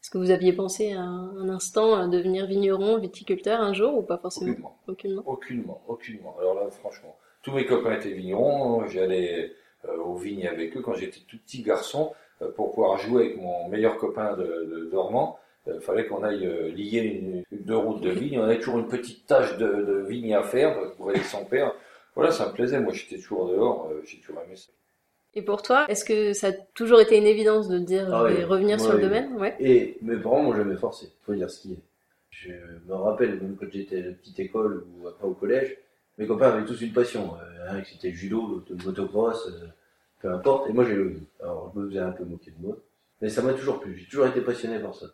Est-ce 0.00 0.10
que 0.10 0.18
vous 0.18 0.30
aviez 0.30 0.52
pensé 0.52 0.92
un, 0.92 1.34
un 1.36 1.48
instant 1.48 1.94
à 1.94 2.06
devenir 2.06 2.46
vigneron, 2.46 2.98
viticulteur 2.98 3.60
un 3.60 3.72
jour 3.72 3.98
ou 3.98 4.02
pas 4.02 4.16
forcément? 4.16 4.52
Aucunement. 4.52 4.78
Aucunement. 4.86 5.22
Aucunement, 5.26 5.82
aucunement. 5.88 6.36
Alors 6.38 6.54
là, 6.54 6.70
franchement, 6.70 7.16
tous 7.42 7.52
mes 7.52 7.66
copains 7.66 7.96
étaient 7.96 8.12
vignerons, 8.12 8.86
j'allais 8.86 9.52
euh, 9.86 9.96
aux 9.98 10.14
vignes 10.14 10.46
avec 10.46 10.76
eux 10.76 10.82
quand 10.82 10.94
j'étais 10.94 11.20
tout 11.26 11.36
petit 11.38 11.62
garçon, 11.62 12.12
euh, 12.12 12.14
pour 12.56 12.72
pouvoir 12.74 12.98
jouer 12.98 13.24
avec 13.26 13.36
mon 13.40 13.68
meilleur 13.68 13.96
copain 13.96 14.36
de, 14.36 14.44
de 14.44 14.88
Dormant. 14.90 15.38
Il 15.66 15.80
fallait 15.80 16.06
qu'on 16.06 16.22
aille 16.22 16.46
euh, 16.46 16.68
lier 16.70 17.00
une, 17.00 17.44
une- 17.52 17.64
deux 17.64 17.76
routes 17.76 18.00
de 18.02 18.08
vigne. 18.10 18.38
On 18.38 18.44
avait 18.44 18.58
toujours 18.58 18.78
une 18.78 18.88
petite 18.88 19.26
tâche 19.26 19.56
de, 19.58 19.66
de 19.66 20.04
vigne 20.08 20.34
à 20.34 20.42
faire 20.42 20.92
pour 20.96 21.10
aider 21.10 21.20
son 21.20 21.44
père. 21.44 21.74
Voilà, 22.14 22.30
ça 22.30 22.48
me 22.48 22.52
plaisait. 22.54 22.80
Moi, 22.80 22.92
j'étais 22.94 23.16
toujours 23.20 23.48
dehors. 23.48 23.88
euh, 23.92 24.00
J'ai 24.06 24.18
toujours 24.18 24.40
aimé 24.46 24.56
ça. 24.56 24.70
Et 25.34 25.42
pour 25.42 25.60
toi, 25.62 25.84
est-ce 25.88 26.06
que 26.06 26.32
ça 26.32 26.48
a 26.48 26.52
toujours 26.74 27.00
été 27.00 27.18
une 27.18 27.26
évidence 27.26 27.68
de 27.68 27.78
dire 27.78 28.08
Ah 28.12 28.24
je 28.28 28.32
vais 28.34 28.38
oui. 28.40 28.44
revenir 28.44 28.78
Ouais, 28.78 28.82
sur 28.82 28.94
le 28.94 29.00
domaine? 29.02 29.36
Ouais. 29.36 29.54
Et 29.60 29.98
mes 30.00 30.16
parents 30.16 30.42
m'ont 30.42 30.54
jamais 30.56 30.76
forcé, 30.76 31.10
faut 31.26 31.34
dire 31.34 31.50
ce 31.50 31.60
qui 31.60 31.72
est. 31.74 31.78
Je 32.30 32.50
me 32.86 32.94
rappelle, 32.94 33.34
même 33.40 33.56
quand 33.60 33.66
j'étais 33.70 33.98
à 33.98 34.06
la 34.06 34.12
petite 34.12 34.38
école 34.40 34.84
ou 35.00 35.06
après 35.06 35.26
au 35.26 35.34
collège, 35.34 35.76
mes 36.16 36.26
copains 36.26 36.48
avaient 36.48 36.64
tous 36.64 36.80
une 36.80 36.92
passion. 36.92 37.34
Euh, 37.34 37.76
un 37.76 37.80
qui 37.82 37.92
c'était 37.94 38.08
le 38.08 38.14
judo, 38.14 38.46
l'autre 38.46 38.66
le 38.70 38.82
motocross, 38.84 39.48
euh, 39.48 39.66
peu 40.20 40.30
importe. 40.32 40.68
Et 40.70 40.72
moi 40.72 40.84
j'ai 40.84 40.94
le. 40.94 41.14
Alors 41.40 41.72
je 41.74 41.80
me 41.80 41.88
faisais 41.88 42.00
un 42.00 42.10
peu 42.12 42.24
moquer 42.24 42.50
de 42.50 42.66
moi, 42.66 42.76
Mais 43.20 43.28
ça 43.28 43.42
m'a 43.42 43.52
toujours 43.54 43.80
plu. 43.80 43.96
J'ai 43.96 44.06
toujours 44.06 44.26
été 44.26 44.40
passionné 44.40 44.78
par 44.78 44.94
ça. 44.94 45.06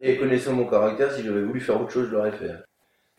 Et 0.00 0.16
connaissant 0.16 0.52
mon 0.52 0.66
caractère, 0.66 1.12
si 1.12 1.22
j'avais 1.22 1.42
voulu 1.42 1.60
faire 1.60 1.80
autre 1.80 1.90
chose, 1.92 2.08
je 2.08 2.12
l'aurais 2.16 2.32
fait. 2.32 2.50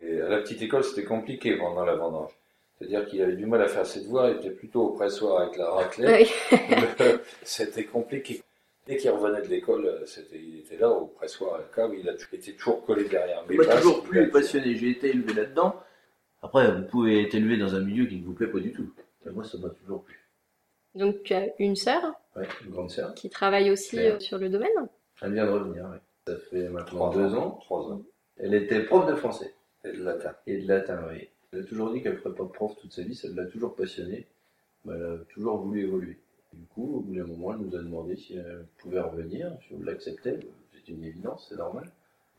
Et 0.02 0.20
à 0.20 0.28
la 0.28 0.40
petite 0.40 0.62
école, 0.62 0.84
c'était 0.84 1.06
compliqué 1.06 1.56
pendant 1.58 1.86
la 1.86 1.96
vendange. 1.96 2.32
C'est-à-dire 2.78 3.06
qu'il 3.08 3.22
avait 3.22 3.38
du 3.38 3.46
mal 3.46 3.62
à 3.62 3.68
faire 3.68 3.86
ses 3.86 4.02
devoirs, 4.02 4.30
il 4.30 4.38
était 4.38 4.50
plutôt 4.50 4.82
au 4.88 4.90
pressoir 4.90 5.42
avec 5.44 5.56
la 5.58 5.70
raclette. 5.70 6.28
Oui. 6.52 6.58
c'était 7.44 7.86
compliqué. 7.86 8.44
Dès 8.86 8.98
qu'il 8.98 9.12
revenait 9.12 9.42
de 9.42 9.48
l'école, 9.48 10.02
c'était, 10.06 10.38
il 10.38 10.60
était 10.60 10.76
là 10.76 10.90
au 10.90 11.06
pressoir 11.06 11.56
à 11.56 11.58
la 11.60 11.64
cave, 11.74 11.92
il 11.98 12.10
a 12.10 12.14
été 12.34 12.52
toujours 12.54 12.84
collé 12.86 13.06
derrière 13.06 13.46
mes 13.48 13.56
places, 13.56 13.82
toujours 13.82 14.02
il 14.04 14.10
plu 14.10 14.20
a- 14.20 14.24
et 14.24 14.28
passionné. 14.28 14.76
J'ai 14.76 14.90
été 14.90 15.12
élevé 15.12 15.34
là-dedans. 15.34 15.76
Après, 16.42 16.70
vous 16.70 16.84
pouvez 16.84 17.24
être 17.24 17.34
élevé 17.36 17.56
dans 17.56 17.74
un 17.76 17.80
milieu 17.80 18.06
qui 18.06 18.18
ne 18.18 18.26
vous 18.26 18.34
plaît 18.34 18.48
pas 18.48 18.60
du 18.60 18.74
tout. 18.74 18.92
Mais 19.26 19.32
moi, 19.32 19.46
ça 19.46 19.58
m'a 19.58 19.70
toujours 19.70 20.04
plu. 20.04 20.20
Donc 20.96 21.24
tu 21.24 21.34
as 21.34 21.48
une 21.60 21.76
sœur 21.76 22.14
Ouais, 22.36 22.48
une 22.66 22.72
grande 22.72 22.90
sœur. 22.90 23.14
qui 23.14 23.30
travaille 23.30 23.70
aussi 23.72 23.92
Claire. 23.92 24.16
euh, 24.16 24.20
sur 24.20 24.38
le 24.38 24.50
domaine. 24.50 24.70
Elle 25.22 25.34
vient 25.34 25.46
de 25.46 25.52
revenir, 25.52 25.84
ouais. 25.86 25.98
Ça 26.28 26.38
fait 26.50 26.70
maintenant 26.70 27.10
Trois 27.10 27.14
deux 27.14 27.36
ans. 27.36 27.52
Trois 27.62 27.92
ans. 27.92 28.02
Elle 28.38 28.54
était 28.56 28.84
prof 28.84 29.06
de 29.08 29.16
français 29.16 29.54
Et 29.84 29.92
de 29.92 30.04
latin. 30.04 30.34
et 30.48 30.58
de 30.62 30.68
latin, 30.68 31.04
oui. 31.12 31.30
Elle 31.52 31.60
a 31.60 31.64
toujours 31.64 31.92
dit 31.94 32.02
qu'elle 32.02 32.18
ferait 32.18 32.34
pas 32.34 32.44
de 32.44 32.50
prof 32.50 32.76
toute 32.82 32.92
sa 32.94 33.04
vie, 33.04 33.14
ça 33.16 33.28
l'a 33.30 33.46
toujours 33.46 33.76
passionnée. 33.76 34.26
Mais 34.86 34.94
elle 34.96 35.04
a 35.06 35.18
toujours 35.34 35.58
voulu 35.58 35.84
évoluer. 35.84 36.18
Du 36.54 36.66
coup, 36.68 36.98
au 36.98 37.00
bout 37.02 37.16
d'un 37.16 37.26
moment, 37.26 37.54
elle 37.54 37.60
nous 37.66 37.76
a 37.76 37.80
demandé 37.80 38.16
si 38.16 38.36
elle 38.36 38.66
pouvait 38.78 39.00
revenir, 39.00 39.52
si 39.68 39.74
on 39.76 39.84
l'acceptait. 39.84 40.40
C'est 40.74 40.92
une 40.92 41.04
évidence, 41.04 41.48
c'est 41.50 41.56
normal. 41.58 41.90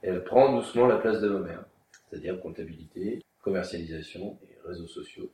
Et 0.02 0.08
elle 0.08 0.24
prend 0.24 0.52
doucement 0.54 0.86
la 0.86 0.98
place 0.98 1.20
de 1.20 1.28
ma 1.28 1.40
mère. 1.40 1.64
C'est-à-dire 2.10 2.40
comptabilité, 2.40 3.22
commercialisation 3.42 4.38
et 4.44 4.68
réseaux 4.68 4.86
sociaux. 4.86 5.30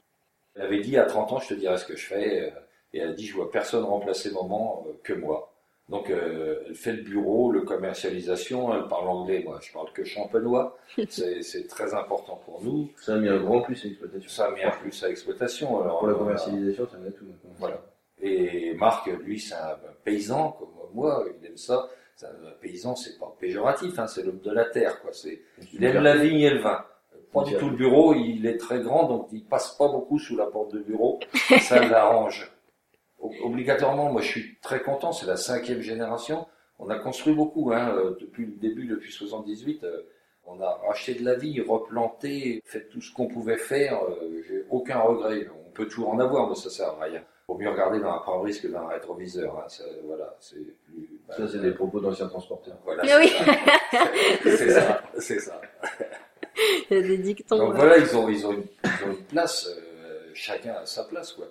Elle 0.55 0.63
avait 0.63 0.81
dit 0.81 0.97
à 0.99 1.05
30 1.05 1.33
ans, 1.33 1.39
je 1.41 1.49
te 1.49 1.55
dirai 1.55 1.77
ce 1.79 1.85
que 1.87 1.97
je 1.97 2.07
fais. 2.07 2.53
Et 2.93 2.99
elle 2.99 3.11
a 3.11 3.13
dit, 3.13 3.27
je 3.27 3.35
vois 3.35 3.51
personne 3.51 3.85
remplacer 3.85 4.31
maman 4.33 4.85
euh, 4.87 4.93
que 5.03 5.13
moi. 5.13 5.53
Donc 5.91 6.09
euh, 6.09 6.63
elle 6.69 6.75
fait 6.77 6.93
le 6.93 7.03
bureau, 7.03 7.51
le 7.51 7.63
commercialisation, 7.63 8.73
elle 8.75 8.87
parle 8.87 9.09
anglais, 9.09 9.43
moi 9.45 9.59
je 9.61 9.73
parle 9.73 9.93
que 9.93 10.05
champenois. 10.05 10.79
C'est 11.09 11.43
c'est 11.43 11.67
très 11.67 11.95
important 11.95 12.41
pour 12.45 12.63
nous. 12.63 12.91
Ça 12.97 13.15
a 13.15 13.17
mis 13.17 13.29
un 13.29 13.43
grand 13.43 13.61
plus 13.63 13.85
à 13.85 13.89
l'exploitation. 13.89 14.29
Ça 14.31 14.47
a 14.47 14.51
mis 14.53 14.63
un 14.63 14.71
plus 14.71 15.03
à 15.03 15.09
l'exploitation. 15.09 15.67
Pour 15.67 16.07
la 16.07 16.13
euh, 16.15 16.19
commercialisation, 16.19 16.87
ça 16.89 16.99
met 16.99 17.11
tout 17.11 17.25
maintenant. 17.25 17.51
Voilà. 17.59 17.83
Et 18.23 18.75
Marc, 18.75 19.09
lui, 19.25 19.41
c'est 19.41 19.55
un 19.55 19.77
paysan 20.05 20.53
comme 20.53 20.69
moi, 20.95 21.25
il 21.41 21.47
aime 21.47 21.57
ça. 21.57 21.89
Un 22.23 22.51
paysan, 22.61 22.95
c'est 22.97 23.19
pas 23.19 23.35
péjoratif, 23.41 23.99
hein, 23.99 24.07
c'est 24.07 24.23
l'homme 24.23 24.41
de 24.41 24.51
la 24.51 24.67
terre, 24.67 25.01
quoi. 25.01 25.11
C'est, 25.13 25.41
il 25.73 25.83
aime 25.83 26.03
la 26.03 26.17
vigne 26.17 26.41
et 26.41 26.51
le 26.51 26.61
vin. 26.61 26.85
Pas 27.33 27.45
du 27.45 27.57
tout 27.57 27.71
le 27.71 27.77
bureau, 27.77 28.13
il 28.15 28.45
est 28.47 28.59
très 28.59 28.81
grand, 28.81 29.05
donc 29.09 29.29
il 29.33 29.45
passe 29.45 29.77
pas 29.77 29.89
beaucoup 29.89 30.19
sous 30.19 30.37
la 30.37 30.47
porte 30.47 30.75
de 30.75 30.81
bureau. 30.81 31.21
Ça 31.61 31.81
l'arrange. 31.87 32.51
Obligatoirement, 33.21 34.11
moi 34.13 34.21
je 34.23 34.29
suis 34.29 34.57
très 34.63 34.81
content, 34.83 35.13
c'est 35.13 35.27
la 35.27 35.37
cinquième 35.37 35.81
génération. 35.81 36.47
On 36.79 36.89
a 36.89 36.99
construit 36.99 37.35
beaucoup, 37.35 37.73
hein, 37.73 37.95
euh, 37.95 38.17
depuis 38.21 38.47
le 38.47 38.53
début, 38.53 38.87
depuis 38.87 39.13
78. 39.13 39.85
euh, 39.85 40.03
On 40.47 40.61
a 40.63 40.81
racheté 40.89 41.15
de 41.15 41.25
la 41.25 41.35
vigne, 41.35 41.63
replanté, 41.63 42.63
fait 42.65 42.89
tout 42.89 43.01
ce 43.03 43.13
qu'on 43.13 43.29
pouvait 43.29 43.59
faire. 43.59 44.01
euh, 44.05 44.43
J'ai 44.49 44.65
aucun 44.71 44.99
regret. 45.01 45.47
On 45.67 45.71
peut 45.73 45.87
toujours 45.87 46.11
en 46.11 46.19
avoir, 46.19 46.49
mais 46.49 46.55
ça 46.55 46.71
sert 46.71 46.89
à 46.89 47.05
rien. 47.05 47.23
Faut 47.47 47.59
mieux 47.59 47.69
regarder 47.69 48.01
dans 48.01 48.13
un 48.13 48.19
pare-brise 48.19 48.61
que 48.61 48.69
dans 48.69 48.79
un 48.81 48.89
rétroviseur. 48.89 49.59
Hein. 49.59 49.69
Ça, 49.69 49.85
voilà, 50.05 50.35
c'est 50.41 50.57
plus. 50.87 51.09
bah, 51.29 51.35
Ça, 51.37 51.49
c'est 51.49 51.61
des 51.61 51.73
propos 51.73 52.01
d'anciens 52.01 52.29
transporteurs. 52.29 52.79
Voilà, 52.85 53.03
Ah 53.07 53.19
oui. 53.21 53.31
c'est 54.43 54.71
ça, 54.71 55.03
c'est 55.19 55.39
ça. 55.41 55.61
Il 56.91 56.97
y 56.97 57.01
a 57.01 57.03
des 57.03 57.19
dictons. 57.19 57.59
Donc 57.59 57.75
voilà, 57.75 57.99
ils 57.99 58.17
ont, 58.17 58.29
ils 58.29 58.47
ont, 58.47 58.53
une, 58.53 58.65
ils 58.85 59.05
ont 59.07 59.11
une 59.11 59.25
place, 59.25 59.69
euh, 59.69 60.31
chacun 60.35 60.75
a 60.75 60.87
sa 60.87 61.05
place, 61.05 61.33
quoi. 61.33 61.47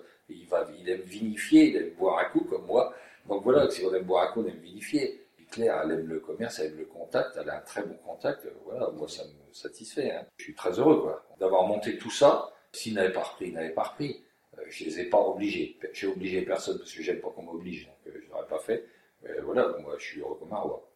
Il, 0.80 0.88
aime 0.90 1.00
vinifier, 1.02 1.68
il 1.70 1.76
aime 1.76 1.90
boire 1.98 2.18
un 2.18 2.24
coup, 2.30 2.40
comme 2.44 2.66
moi. 2.66 2.94
Donc 3.28 3.42
voilà, 3.42 3.68
si 3.70 3.84
on 3.84 3.94
aime 3.94 4.04
boire 4.04 4.28
un 4.28 4.32
coup, 4.32 4.42
on 4.42 4.46
aime 4.46 4.58
vinifier. 4.62 5.20
Puis 5.36 5.46
Claire, 5.46 5.80
elle 5.84 5.92
aime 5.92 6.06
le 6.08 6.20
commerce, 6.20 6.58
elle 6.58 6.72
aime 6.72 6.78
le 6.78 6.84
contact, 6.86 7.36
elle 7.40 7.48
a 7.50 7.58
un 7.58 7.60
très 7.62 7.82
bon 7.82 7.94
contact. 8.06 8.44
euh, 8.46 8.50
Voilà, 8.64 8.90
moi, 8.90 9.08
ça 9.08 9.24
me 9.24 9.52
satisfait. 9.54 10.10
Hein. 10.12 10.24
Je 10.38 10.44
suis 10.44 10.54
très 10.54 10.70
heureux, 10.78 11.00
quoi. 11.02 11.24
D'avoir 11.38 11.66
monté 11.66 11.96
tout 11.98 12.10
ça. 12.10 12.50
S'ils 12.72 12.94
n'avaient 12.94 13.12
pas 13.12 13.22
repris, 13.22 13.48
ils 13.48 13.54
n'avaient 13.54 13.70
pas 13.70 13.82
repris. 13.84 14.22
Euh, 14.58 14.62
je 14.68 14.84
les 14.84 15.00
ai 15.00 15.04
pas 15.04 15.18
obligés. 15.20 15.76
J'ai 15.92 16.06
obligé 16.06 16.42
personne 16.42 16.78
parce 16.78 16.92
que 16.92 17.02
j'aime 17.02 17.20
pas 17.20 17.30
qu'on 17.30 17.42
m'oblige, 17.42 17.86
donc 17.86 17.96
euh, 18.14 18.20
je 18.24 18.30
l'aurais 18.30 18.46
pas 18.46 18.58
fait. 18.60 18.84
Mais 19.22 19.30
voilà, 19.44 19.68
moi, 19.82 19.94
je 19.98 20.04
suis 20.04 20.20
heureux 20.20 20.36
comme 20.40 20.52
un 20.52 20.58
roi. 20.60 20.86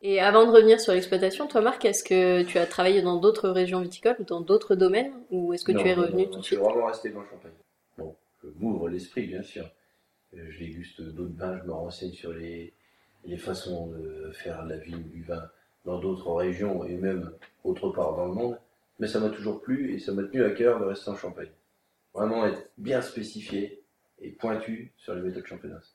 Et 0.00 0.20
avant 0.20 0.46
de 0.46 0.52
revenir 0.52 0.80
sur 0.80 0.92
l'exploitation, 0.92 1.48
toi 1.48 1.60
Marc, 1.60 1.84
est-ce 1.84 2.04
que 2.04 2.42
tu 2.44 2.56
as 2.58 2.66
travaillé 2.66 3.02
dans 3.02 3.16
d'autres 3.16 3.48
régions 3.48 3.80
viticoles 3.80 4.14
ou 4.20 4.24
dans 4.24 4.40
d'autres 4.40 4.76
domaines 4.76 5.12
ou 5.32 5.52
est-ce 5.54 5.64
que 5.64 5.72
Non, 5.72 5.82
tu 5.82 5.88
es 5.88 5.94
revenu 5.94 6.22
non, 6.26 6.30
tout 6.30 6.38
de 6.38 6.42
Je 6.42 6.46
suis 6.46 6.54
suite? 6.56 6.64
vraiment 6.68 6.86
resté 6.86 7.10
dans 7.10 7.20
le 7.22 7.26
champagne. 7.26 7.50
L'esprit, 8.88 9.26
bien 9.26 9.42
sûr. 9.42 9.64
Euh, 10.34 10.46
Je 10.50 10.58
déguste 10.58 11.00
d'autres 11.00 11.36
vins, 11.36 11.58
je 11.58 11.64
me 11.66 11.72
renseigne 11.72 12.12
sur 12.12 12.32
les, 12.32 12.72
les 13.24 13.36
façons 13.36 13.88
de 13.88 14.30
faire 14.32 14.64
la 14.64 14.76
vigne, 14.76 15.02
du 15.04 15.22
vin 15.22 15.42
dans 15.84 15.98
d'autres 15.98 16.32
régions 16.32 16.84
et 16.84 16.96
même 16.96 17.30
autre 17.64 17.90
part 17.90 18.16
dans 18.16 18.26
le 18.26 18.34
monde. 18.34 18.58
Mais 18.98 19.06
ça 19.06 19.20
m'a 19.20 19.30
toujours 19.30 19.60
plu 19.60 19.94
et 19.94 19.98
ça 19.98 20.12
m'a 20.12 20.24
tenu 20.24 20.44
à 20.44 20.50
cœur 20.50 20.80
de 20.80 20.84
rester 20.84 21.10
en 21.10 21.16
Champagne. 21.16 21.50
Vraiment 22.14 22.46
être 22.46 22.68
bien 22.78 23.00
spécifié 23.00 23.80
et 24.20 24.30
pointu 24.30 24.92
sur 24.96 25.14
les 25.14 25.22
méthodes 25.22 25.46
champenoises. 25.46 25.94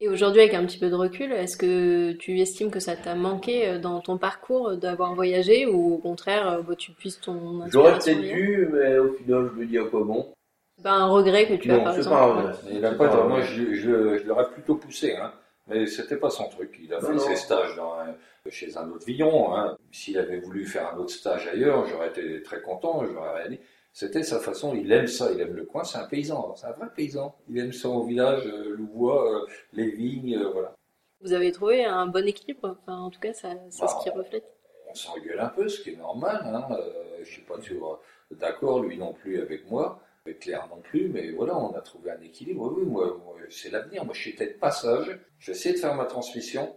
Et 0.00 0.08
aujourd'hui, 0.08 0.40
avec 0.40 0.54
un 0.54 0.66
petit 0.66 0.78
peu 0.78 0.90
de 0.90 0.94
recul, 0.94 1.32
est-ce 1.32 1.56
que 1.56 2.12
tu 2.12 2.38
estimes 2.40 2.70
que 2.70 2.80
ça 2.80 2.96
t'a 2.96 3.14
manqué 3.14 3.68
euh, 3.68 3.78
dans 3.78 4.00
ton 4.00 4.18
parcours 4.18 4.76
d'avoir 4.76 5.14
voyagé 5.14 5.66
ou 5.66 5.94
au 5.94 5.98
contraire, 5.98 6.48
euh, 6.48 6.62
bah, 6.62 6.74
tu 6.76 6.92
puisses 6.92 7.20
ton 7.20 7.64
J'aurais 7.70 7.98
peut-être 7.98 8.20
dû, 8.20 8.68
mais 8.72 8.98
au 8.98 9.12
final, 9.14 9.50
je 9.54 9.60
me 9.60 9.66
dis 9.66 9.78
à 9.78 9.84
quoi 9.84 10.04
bon. 10.04 10.33
C'est 10.76 10.82
pas 10.82 10.92
un 10.92 11.06
regret 11.08 11.46
que 11.46 11.54
tu 11.54 11.72
as 11.72 11.78
non, 11.78 11.84
par 11.84 11.92
c'est 11.92 11.98
exemple 11.98 12.16
pas 12.16 12.22
un 12.22 12.26
regret. 12.26 12.54
Il 12.70 12.84
a 12.84 12.90
C'est 12.90 12.96
pas, 12.96 13.08
pas 13.08 13.14
un 13.16 13.24
moi, 13.24 13.36
regret. 13.36 13.42
je, 13.42 13.74
je, 13.74 14.18
je 14.18 14.24
l'aurais 14.26 14.50
plutôt 14.50 14.76
poussé, 14.76 15.16
hein. 15.16 15.32
Mais 15.66 15.86
c'était 15.86 16.18
pas 16.18 16.28
son 16.30 16.48
truc. 16.48 16.78
Il 16.82 16.92
a 16.92 17.00
Non, 17.00 17.06
fait 17.08 17.14
non. 17.14 17.18
ses 17.18 17.36
stages 17.36 17.74
dans 17.76 17.94
un- 17.94 18.14
chez 18.50 18.76
un 18.76 18.90
autre 18.90 19.06
vigneron, 19.06 19.54
hein. 19.54 19.78
S'il 19.92 20.18
avait 20.18 20.38
voulu 20.40 20.66
faire 20.66 20.92
un 20.92 20.98
autre 20.98 21.10
stage 21.12 21.46
ailleurs, 21.48 21.86
j'aurais 21.86 22.08
été 22.08 22.42
très 22.42 22.60
content, 22.60 23.04
j'aurais 23.06 23.42
rien 23.42 23.50
dit. 23.50 23.60
C'était 23.92 24.22
sa 24.24 24.40
façon, 24.40 24.74
il 24.74 24.90
aime 24.92 25.06
ça, 25.06 25.30
il 25.32 25.40
aime 25.40 25.54
le 25.54 25.64
coin, 25.64 25.84
c'est 25.84 25.98
un 25.98 26.04
paysan, 26.06 26.54
c'est 26.56 26.66
un 26.66 26.72
vrai 26.72 26.88
paysan. 26.94 27.34
Il 27.48 27.58
aime 27.58 27.72
son 27.72 28.04
village, 28.04 28.44
euh, 28.46 28.74
Louvois, 28.76 29.42
euh, 29.42 29.46
les 29.72 29.90
vignes, 29.90 30.36
euh, 30.36 30.50
voilà. 30.50 30.74
Vous 31.20 31.32
avez 31.32 31.52
trouvé 31.52 31.84
un 31.84 32.06
bon 32.06 32.26
équilibre, 32.26 32.76
enfin, 32.82 32.98
en 32.98 33.10
tout 33.10 33.20
cas, 33.20 33.32
ça, 33.32 33.50
c'est 33.70 33.80
Bah, 33.80 33.88
ce 33.88 34.02
qui 34.02 34.10
reflète. 34.10 34.44
On 34.90 34.94
s'engueule 34.94 35.40
un 35.40 35.48
peu, 35.48 35.68
ce 35.68 35.80
qui 35.80 35.90
est 35.90 35.96
normal, 35.96 36.40
hein. 36.44 36.66
Euh, 36.72 37.18
je 37.22 37.30
suis 37.32 37.42
pas 37.42 37.56
toujours 37.58 38.00
d'accord, 38.30 38.80
lui 38.82 38.98
non 38.98 39.12
plus 39.14 39.40
avec 39.40 39.70
moi, 39.70 40.00
avec 40.26 40.40
Claire 40.40 40.66
non 40.70 40.80
plus, 40.80 41.08
mais 41.08 41.30
voilà, 41.32 41.56
on 41.58 41.74
a 41.74 41.80
trouvé 41.82 42.10
un 42.10 42.20
équilibre. 42.22 42.72
Oui, 42.76 42.84
moi, 42.86 43.20
moi, 43.24 43.36
c'est 43.50 43.70
l'avenir. 43.70 44.04
Moi, 44.06 44.14
je 44.14 44.20
suis 44.20 44.32
peut-être 44.32 44.58
passage. 44.58 45.18
Je 45.38 45.46
vais 45.50 45.52
essayer 45.56 45.74
de 45.74 45.80
faire 45.80 45.94
ma 45.94 46.06
transmission. 46.06 46.74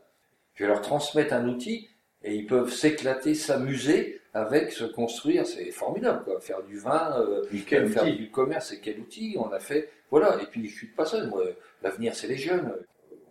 Je 0.56 0.64
vais 0.64 0.70
leur 0.70 0.82
transmettre 0.82 1.34
un 1.34 1.48
outil 1.48 1.88
et 2.24 2.36
ils 2.36 2.46
peuvent 2.46 2.72
s'éclater, 2.74 3.36
s'amuser 3.36 4.20
avec 4.34 4.72
se 4.74 4.84
construire. 4.84 5.46
C'est 5.48 5.72
formidable, 5.72 6.26
quoi. 6.26 6.42
Faire 6.42 6.62
du 6.64 6.78
vin, 6.78 7.22
euh, 7.22 7.46
quel 7.66 7.88
faire 7.88 8.04
outil 8.04 8.18
du 8.18 8.30
commerce, 8.32 8.70
c'est 8.70 8.82
quel 8.82 9.00
outil 9.00 9.38
on 9.40 9.50
a 9.54 9.60
fait. 9.60 9.90
Voilà. 10.12 10.42
Et 10.42 10.46
puis, 10.48 10.68
je 10.68 10.76
suis 10.76 10.88
pas 10.88 11.06
seul. 11.06 11.30
Moi, 11.30 11.44
l'avenir, 11.82 12.16
c'est 12.16 12.28
les 12.28 12.36
jeunes. 12.38 12.74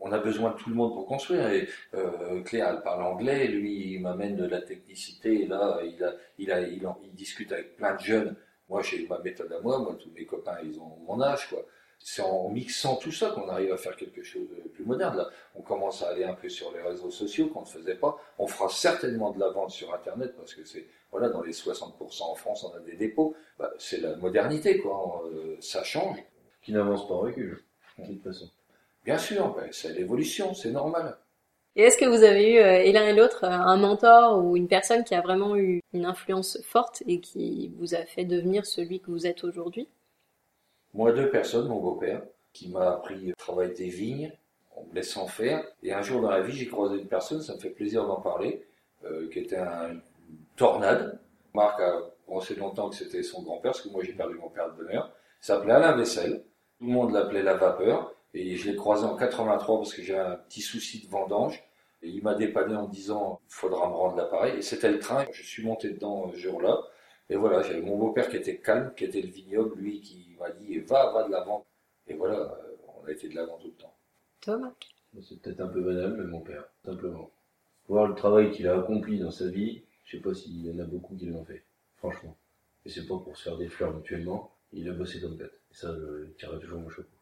On 0.00 0.12
a 0.12 0.18
besoin 0.18 0.52
de 0.52 0.56
tout 0.56 0.70
le 0.70 0.76
monde 0.76 0.94
pour 0.94 1.06
construire. 1.06 1.46
Et 1.50 1.68
euh, 1.94 2.40
Claire, 2.42 2.70
elle 2.74 2.82
parle 2.82 3.02
anglais. 3.02 3.48
Lui, 3.48 3.94
il 3.94 4.00
m'amène 4.00 4.36
de 4.36 4.46
la 4.46 4.62
technicité. 4.62 5.42
Et 5.42 5.46
là, 5.46 5.80
il 5.84 6.02
a, 6.02 6.14
il 6.38 6.50
a, 6.52 6.60
il, 6.62 6.86
en- 6.86 6.98
il 7.04 7.12
discute 7.12 7.52
avec 7.52 7.76
plein 7.76 7.94
de 7.96 8.00
jeunes. 8.00 8.36
Moi, 8.68 8.82
j'ai 8.82 9.06
ma 9.06 9.18
méthode 9.18 9.52
à 9.52 9.60
moi. 9.60 9.78
Moi, 9.78 9.96
tous 9.98 10.10
mes 10.10 10.26
copains, 10.26 10.58
ils 10.64 10.78
ont 10.80 10.96
mon 11.06 11.20
âge, 11.20 11.48
quoi. 11.48 11.64
C'est 11.98 12.22
en 12.22 12.50
mixant 12.50 12.96
tout 12.96 13.10
ça 13.10 13.30
qu'on 13.30 13.48
arrive 13.48 13.72
à 13.72 13.76
faire 13.78 13.96
quelque 13.96 14.22
chose 14.22 14.48
de 14.50 14.68
plus 14.68 14.84
moderne. 14.84 15.16
Là, 15.16 15.30
on 15.54 15.62
commence 15.62 16.02
à 16.02 16.10
aller 16.10 16.24
un 16.24 16.34
peu 16.34 16.48
sur 16.48 16.70
les 16.72 16.82
réseaux 16.82 17.10
sociaux 17.10 17.48
qu'on 17.48 17.62
ne 17.62 17.66
faisait 17.66 17.94
pas. 17.94 18.18
On 18.38 18.46
fera 18.46 18.68
certainement 18.68 19.30
de 19.30 19.40
la 19.40 19.48
vente 19.48 19.70
sur 19.70 19.94
Internet 19.94 20.34
parce 20.36 20.54
que 20.54 20.64
c'est, 20.64 20.86
voilà, 21.10 21.30
dans 21.30 21.42
les 21.42 21.52
60% 21.52 22.22
en 22.22 22.34
France, 22.34 22.64
on 22.64 22.76
a 22.76 22.80
des 22.80 22.96
dépôts. 22.96 23.34
Bah, 23.58 23.72
c'est 23.78 24.00
la 24.00 24.16
modernité, 24.16 24.78
quoi. 24.78 25.24
Euh, 25.32 25.56
ça 25.60 25.82
change. 25.84 26.22
qui 26.62 26.72
n'avance 26.72 27.06
pas 27.08 27.14
en 27.14 27.20
recul, 27.20 27.62
de 27.98 28.06
toute 28.06 28.22
façon. 28.22 28.50
Bien 29.04 29.18
sûr, 29.18 29.54
ben, 29.54 29.68
c'est 29.70 29.92
l'évolution, 29.92 30.52
c'est 30.52 30.72
normal. 30.72 31.16
Et 31.76 31.82
est-ce 31.82 31.96
que 31.98 32.06
vous 32.06 32.24
avez 32.24 32.54
eu, 32.54 32.58
euh, 32.58 32.82
et 32.82 32.90
l'un 32.90 33.06
et 33.06 33.12
l'autre, 33.12 33.44
euh, 33.44 33.48
un 33.50 33.76
mentor 33.76 34.42
ou 34.44 34.56
une 34.56 34.66
personne 34.66 35.04
qui 35.04 35.14
a 35.14 35.20
vraiment 35.20 35.56
eu 35.56 35.80
une 35.92 36.06
influence 36.06 36.58
forte 36.64 37.02
et 37.06 37.20
qui 37.20 37.70
vous 37.78 37.94
a 37.94 38.04
fait 38.06 38.24
devenir 38.24 38.66
celui 38.66 38.98
que 39.00 39.10
vous 39.10 39.26
êtes 39.26 39.44
aujourd'hui? 39.44 39.88
Moi, 40.94 41.12
deux 41.12 41.30
personnes, 41.30 41.68
mon 41.68 41.80
beau-père, 41.80 42.22
qui 42.52 42.68
m'a 42.68 42.92
appris 42.92 43.30
à 43.30 43.34
travailler 43.34 43.74
des 43.74 43.88
vignes 43.88 44.32
en 44.74 44.84
me 44.84 44.94
laissant 44.94 45.26
faire. 45.26 45.64
Et 45.82 45.92
un 45.92 46.02
jour 46.02 46.20
dans 46.22 46.30
la 46.30 46.40
vie, 46.40 46.56
j'ai 46.56 46.66
croisé 46.66 46.96
une 46.98 47.06
personne, 47.08 47.42
ça 47.42 47.54
me 47.54 47.60
fait 47.60 47.70
plaisir 47.70 48.06
d'en 48.06 48.20
parler, 48.20 48.66
euh, 49.04 49.28
qui 49.30 49.40
était 49.40 49.56
un- 49.58 49.90
une 49.92 50.00
tornade. 50.56 51.18
Marc 51.54 51.80
a 51.80 52.00
pensé 52.26 52.54
longtemps 52.54 52.88
que 52.90 52.96
c'était 52.96 53.22
son 53.22 53.42
grand-père, 53.42 53.72
parce 53.72 53.82
que 53.82 53.88
moi 53.88 54.02
j'ai 54.02 54.12
perdu 54.12 54.34
mon 54.34 54.48
père 54.48 54.70
de 54.72 54.82
bonheur. 54.82 55.12
Il 55.42 55.46
s'appelait 55.46 55.74
Alain 55.74 55.96
Vessel. 55.96 56.42
Tout 56.78 56.86
le 56.86 56.92
monde 56.92 57.12
l'appelait 57.12 57.42
la 57.42 57.54
vapeur. 57.54 58.14
Et 58.34 58.56
je 58.56 58.70
l'ai 58.70 58.76
croisé 58.76 59.04
en 59.04 59.16
83 59.16 59.78
parce 59.78 59.94
que 59.94 60.02
j'ai 60.02 60.18
un 60.18 60.36
petit 60.36 60.60
souci 60.60 61.06
de 61.06 61.10
vendange. 61.10 61.62
Et 62.06 62.10
il 62.10 62.22
m'a 62.22 62.34
dépanné 62.34 62.76
en 62.76 62.86
me 62.86 62.92
disant, 62.92 63.40
il 63.48 63.52
faudra 63.52 63.88
me 63.88 63.94
rendre 63.94 64.16
l'appareil. 64.16 64.58
Et 64.58 64.62
c'était 64.62 64.92
le 64.92 65.00
train. 65.00 65.26
Je 65.32 65.42
suis 65.42 65.64
monté 65.64 65.90
dedans 65.90 66.30
ce 66.30 66.36
jour-là. 66.36 66.80
Et 67.28 67.34
voilà, 67.34 67.62
j'avais 67.62 67.80
mon 67.80 67.98
beau-père 67.98 68.28
qui 68.28 68.36
était 68.36 68.58
calme, 68.58 68.92
qui 68.96 69.04
était 69.04 69.20
le 69.20 69.28
vignoble, 69.28 69.76
lui 69.80 70.00
qui 70.00 70.36
m'a 70.38 70.50
dit 70.50 70.78
va, 70.78 71.10
va 71.12 71.24
de 71.24 71.32
l'avant. 71.32 71.66
Et 72.06 72.14
voilà, 72.14 72.38
euh, 72.38 72.76
on 73.02 73.06
a 73.08 73.10
été 73.10 73.28
de 73.28 73.34
l'avant 73.34 73.58
tout 73.58 73.66
le 73.66 73.72
temps. 73.72 73.96
Marc 74.60 74.94
C'est 75.20 75.42
peut-être 75.42 75.60
un 75.60 75.66
peu 75.66 75.80
banal, 75.80 76.14
mais 76.16 76.24
mon 76.26 76.42
père, 76.42 76.68
simplement. 76.84 77.28
Voir 77.88 78.06
le 78.06 78.14
travail 78.14 78.52
qu'il 78.52 78.68
a 78.68 78.78
accompli 78.78 79.18
dans 79.18 79.32
sa 79.32 79.48
vie, 79.48 79.82
je 80.04 80.16
sais 80.16 80.22
pas 80.22 80.32
s'il 80.32 80.64
y 80.64 80.70
en 80.70 80.78
a 80.78 80.84
beaucoup 80.86 81.16
qui 81.16 81.26
l'ont 81.26 81.44
fait, 81.44 81.64
franchement. 81.96 82.36
Et 82.84 82.88
c'est 82.88 83.08
pas 83.08 83.18
pour 83.18 83.36
se 83.36 83.42
faire 83.42 83.56
des 83.56 83.68
fleurs 83.68 83.92
mutuellement, 83.92 84.52
il 84.72 84.88
a 84.88 84.92
bossé 84.92 85.20
comme 85.20 85.34
bête. 85.34 85.60
Et 85.72 85.74
ça, 85.74 85.92
je 85.92 86.30
tirerai 86.38 86.60
toujours 86.60 86.78
mon 86.78 86.88
chapeau. 86.88 87.15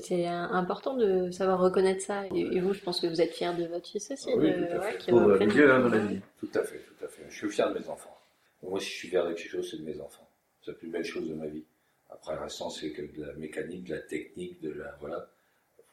C'est 0.00 0.26
euh, 0.26 0.30
important 0.30 0.96
de 0.96 1.30
savoir 1.30 1.60
reconnaître 1.60 2.02
ça. 2.02 2.26
Et 2.34 2.60
vous, 2.60 2.72
je 2.72 2.80
pense 2.80 3.00
que 3.00 3.06
vous 3.06 3.20
êtes 3.20 3.32
fier 3.32 3.56
de 3.56 3.66
votre 3.66 3.88
fils 3.88 4.10
aussi. 4.10 4.28
Ah 4.32 4.36
oui, 4.36 4.50
de, 4.50 4.66
tout 4.66 4.76
à 4.76 4.80
fait. 4.80 4.98
qui 4.98 5.46
Dieu, 5.46 5.70
hein, 5.70 5.80
dans 5.80 5.88
la 5.88 5.98
vie. 5.98 6.20
Tout 6.40 6.50
à 6.54 6.62
fait, 6.64 6.78
tout 6.78 7.04
à 7.04 7.08
fait. 7.08 7.22
Je 7.28 7.36
suis 7.36 7.48
fier 7.48 7.72
de 7.72 7.78
mes 7.78 7.88
enfants. 7.88 8.16
Moi, 8.62 8.80
si 8.80 8.86
je 8.86 8.94
suis 8.94 9.08
fier 9.08 9.24
de 9.24 9.34
quelque 9.34 9.50
chose, 9.50 9.68
c'est 9.70 9.76
de 9.76 9.84
mes 9.84 10.00
enfants. 10.00 10.28
C'est 10.62 10.72
la 10.72 10.76
plus 10.76 10.88
belle 10.88 11.04
chose 11.04 11.28
de 11.28 11.34
ma 11.34 11.46
vie. 11.46 11.64
Après, 12.10 12.34
le 12.34 12.40
restant, 12.40 12.70
c'est 12.70 12.90
que 12.90 13.02
de 13.02 13.24
la 13.24 13.32
mécanique, 13.34 13.84
de 13.84 13.94
la 13.94 14.00
technique, 14.00 14.60
de 14.60 14.72
la, 14.72 14.96
voilà. 15.00 15.28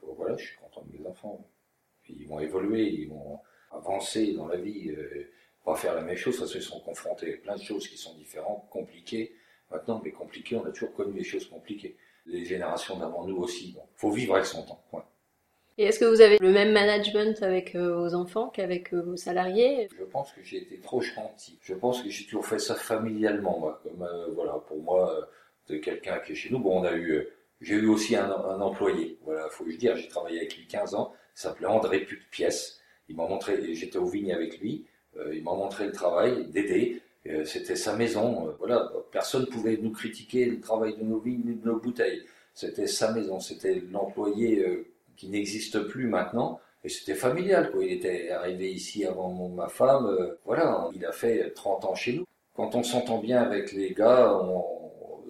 Voilà, 0.01 0.35
je 0.35 0.45
suis 0.45 0.57
content 0.57 0.83
de 0.83 0.97
mes 0.97 1.07
enfants. 1.07 1.47
Puis 2.03 2.15
ils 2.19 2.27
vont 2.27 2.39
évoluer, 2.39 2.89
ils 2.89 3.09
vont 3.09 3.39
avancer 3.71 4.33
dans 4.33 4.47
la 4.47 4.57
vie, 4.57 4.89
euh, 4.89 5.29
pas 5.63 5.75
faire 5.75 5.93
la 5.93 6.01
même 6.01 6.17
chose, 6.17 6.39
parce 6.39 6.51
qu'ils 6.51 6.61
sont 6.61 6.79
confrontés 6.79 7.35
à 7.35 7.37
plein 7.37 7.55
de 7.55 7.61
choses 7.61 7.87
qui 7.87 7.97
sont 7.97 8.15
différentes, 8.15 8.67
compliquées. 8.69 9.35
Maintenant, 9.69 10.01
mais 10.03 10.11
compliquées, 10.11 10.55
on 10.55 10.65
a 10.65 10.71
toujours 10.71 10.93
connu 10.93 11.17
les 11.17 11.23
choses 11.23 11.47
compliquées. 11.47 11.95
Les 12.25 12.45
générations 12.45 12.97
d'avant 12.97 13.25
nous 13.25 13.37
aussi. 13.37 13.73
Donc, 13.73 13.87
faut 13.95 14.11
vivre 14.11 14.35
avec 14.35 14.45
son 14.45 14.63
temps. 14.63 14.81
Et 15.77 15.85
est-ce 15.85 15.99
que 15.99 16.05
vous 16.05 16.21
avez 16.21 16.37
le 16.39 16.51
même 16.51 16.73
management 16.73 17.41
avec 17.41 17.75
euh, 17.75 17.95
vos 17.95 18.13
enfants 18.13 18.49
qu'avec 18.49 18.93
euh, 18.93 19.01
vos 19.01 19.15
salariés? 19.15 19.87
Je 19.97 20.03
pense 20.03 20.31
que 20.31 20.43
j'ai 20.43 20.57
été 20.57 20.77
trop 20.79 21.01
gentil. 21.01 21.57
Je 21.61 21.73
pense 21.73 22.03
que 22.03 22.09
j'ai 22.09 22.25
toujours 22.25 22.45
fait 22.45 22.59
ça 22.59 22.75
familialement, 22.75 23.57
moi. 23.57 23.81
Comme 23.83 24.03
euh, 24.03 24.27
voilà, 24.35 24.53
pour 24.67 24.77
moi, 24.77 25.27
de 25.69 25.77
quelqu'un 25.77 26.19
qui 26.19 26.33
est 26.33 26.35
chez 26.35 26.49
nous. 26.51 26.59
Bon, 26.59 26.81
on 26.81 26.83
a 26.83 26.93
eu, 26.93 27.25
j'ai 27.61 27.75
eu 27.75 27.87
aussi 27.87 28.15
un, 28.15 28.29
un 28.29 28.61
employé. 28.61 29.17
Voilà, 29.23 29.49
faut 29.49 29.65
dire. 29.65 29.95
J'ai 29.95 30.07
travaillé 30.07 30.39
avec 30.39 30.55
lui 30.55 30.67
15 30.67 30.93
ans. 30.93 31.13
Il 31.35 31.41
s'appelait 31.41 31.67
André 31.67 32.05
Pièce. 32.29 32.79
Il 33.07 33.15
m'a 33.15 33.25
montré. 33.25 33.73
J'étais 33.73 33.97
au 33.97 34.05
vigne 34.05 34.33
avec 34.33 34.59
lui. 34.59 34.85
Il 35.33 35.43
m'a 35.43 35.53
montré 35.53 35.85
le 35.87 35.93
travail 35.93 36.45
d'aider. 36.47 37.01
Euh, 37.27 37.45
C'était 37.45 37.75
sa 37.75 37.95
maison. 37.95 38.47
euh, 38.47 38.51
voilà, 38.59 38.91
personne 39.11 39.45
pouvait 39.47 39.77
nous 39.77 39.91
critiquer 39.91 40.45
le 40.45 40.59
travail 40.59 40.97
de 40.97 41.03
nos 41.03 41.19
vignes, 41.19 41.59
de 41.59 41.65
nos 41.67 41.79
bouteilles. 41.79 42.23
C'était 42.53 42.87
sa 42.87 43.11
maison. 43.11 43.39
C'était 43.39 43.81
l'employé 43.91 44.65
euh, 44.65 44.85
qui 45.17 45.29
n'existe 45.29 45.79
plus 45.83 46.07
maintenant. 46.07 46.59
Et 46.83 46.89
c'était 46.89 47.15
familial, 47.15 47.71
quoi. 47.71 47.83
Il 47.85 47.91
était 47.93 48.31
arrivé 48.31 48.71
ici 48.71 49.05
avant 49.05 49.49
ma 49.49 49.69
femme. 49.69 50.35
voilà, 50.45 50.89
il 50.95 51.05
a 51.05 51.11
fait 51.11 51.51
30 51.51 51.85
ans 51.85 51.93
chez 51.95 52.13
nous. 52.13 52.25
Quand 52.55 52.73
on 52.75 52.83
s'entend 52.83 53.19
bien 53.19 53.41
avec 53.43 53.71
les 53.71 53.91
gars, 53.93 54.41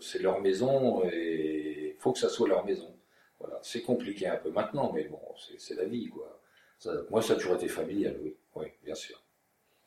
c'est 0.02 0.20
leur 0.22 0.42
maison 0.42 1.04
et 1.12 1.96
faut 2.00 2.14
que 2.14 2.20
ça 2.20 2.30
soit 2.30 2.48
leur 2.48 2.66
maison. 2.66 2.94
Voilà, 3.40 3.60
c'est 3.64 3.82
compliqué 3.82 4.28
un 4.28 4.38
peu 4.38 4.50
maintenant, 4.52 4.92
mais 4.94 5.04
bon, 5.06 5.20
c'est 5.38 5.60
c'est 5.60 5.76
la 5.76 5.86
vie, 5.86 6.10
quoi. 6.10 6.40
Ça- 6.80 6.94
moi, 7.10 7.22
ça 7.22 7.34
a 7.34 7.36
toujours 7.36 7.56
été 7.56 7.68
familial, 7.68 8.18
oui, 8.24 8.36
oui, 8.56 8.68
bien 8.84 8.96
sûr. 8.96 9.21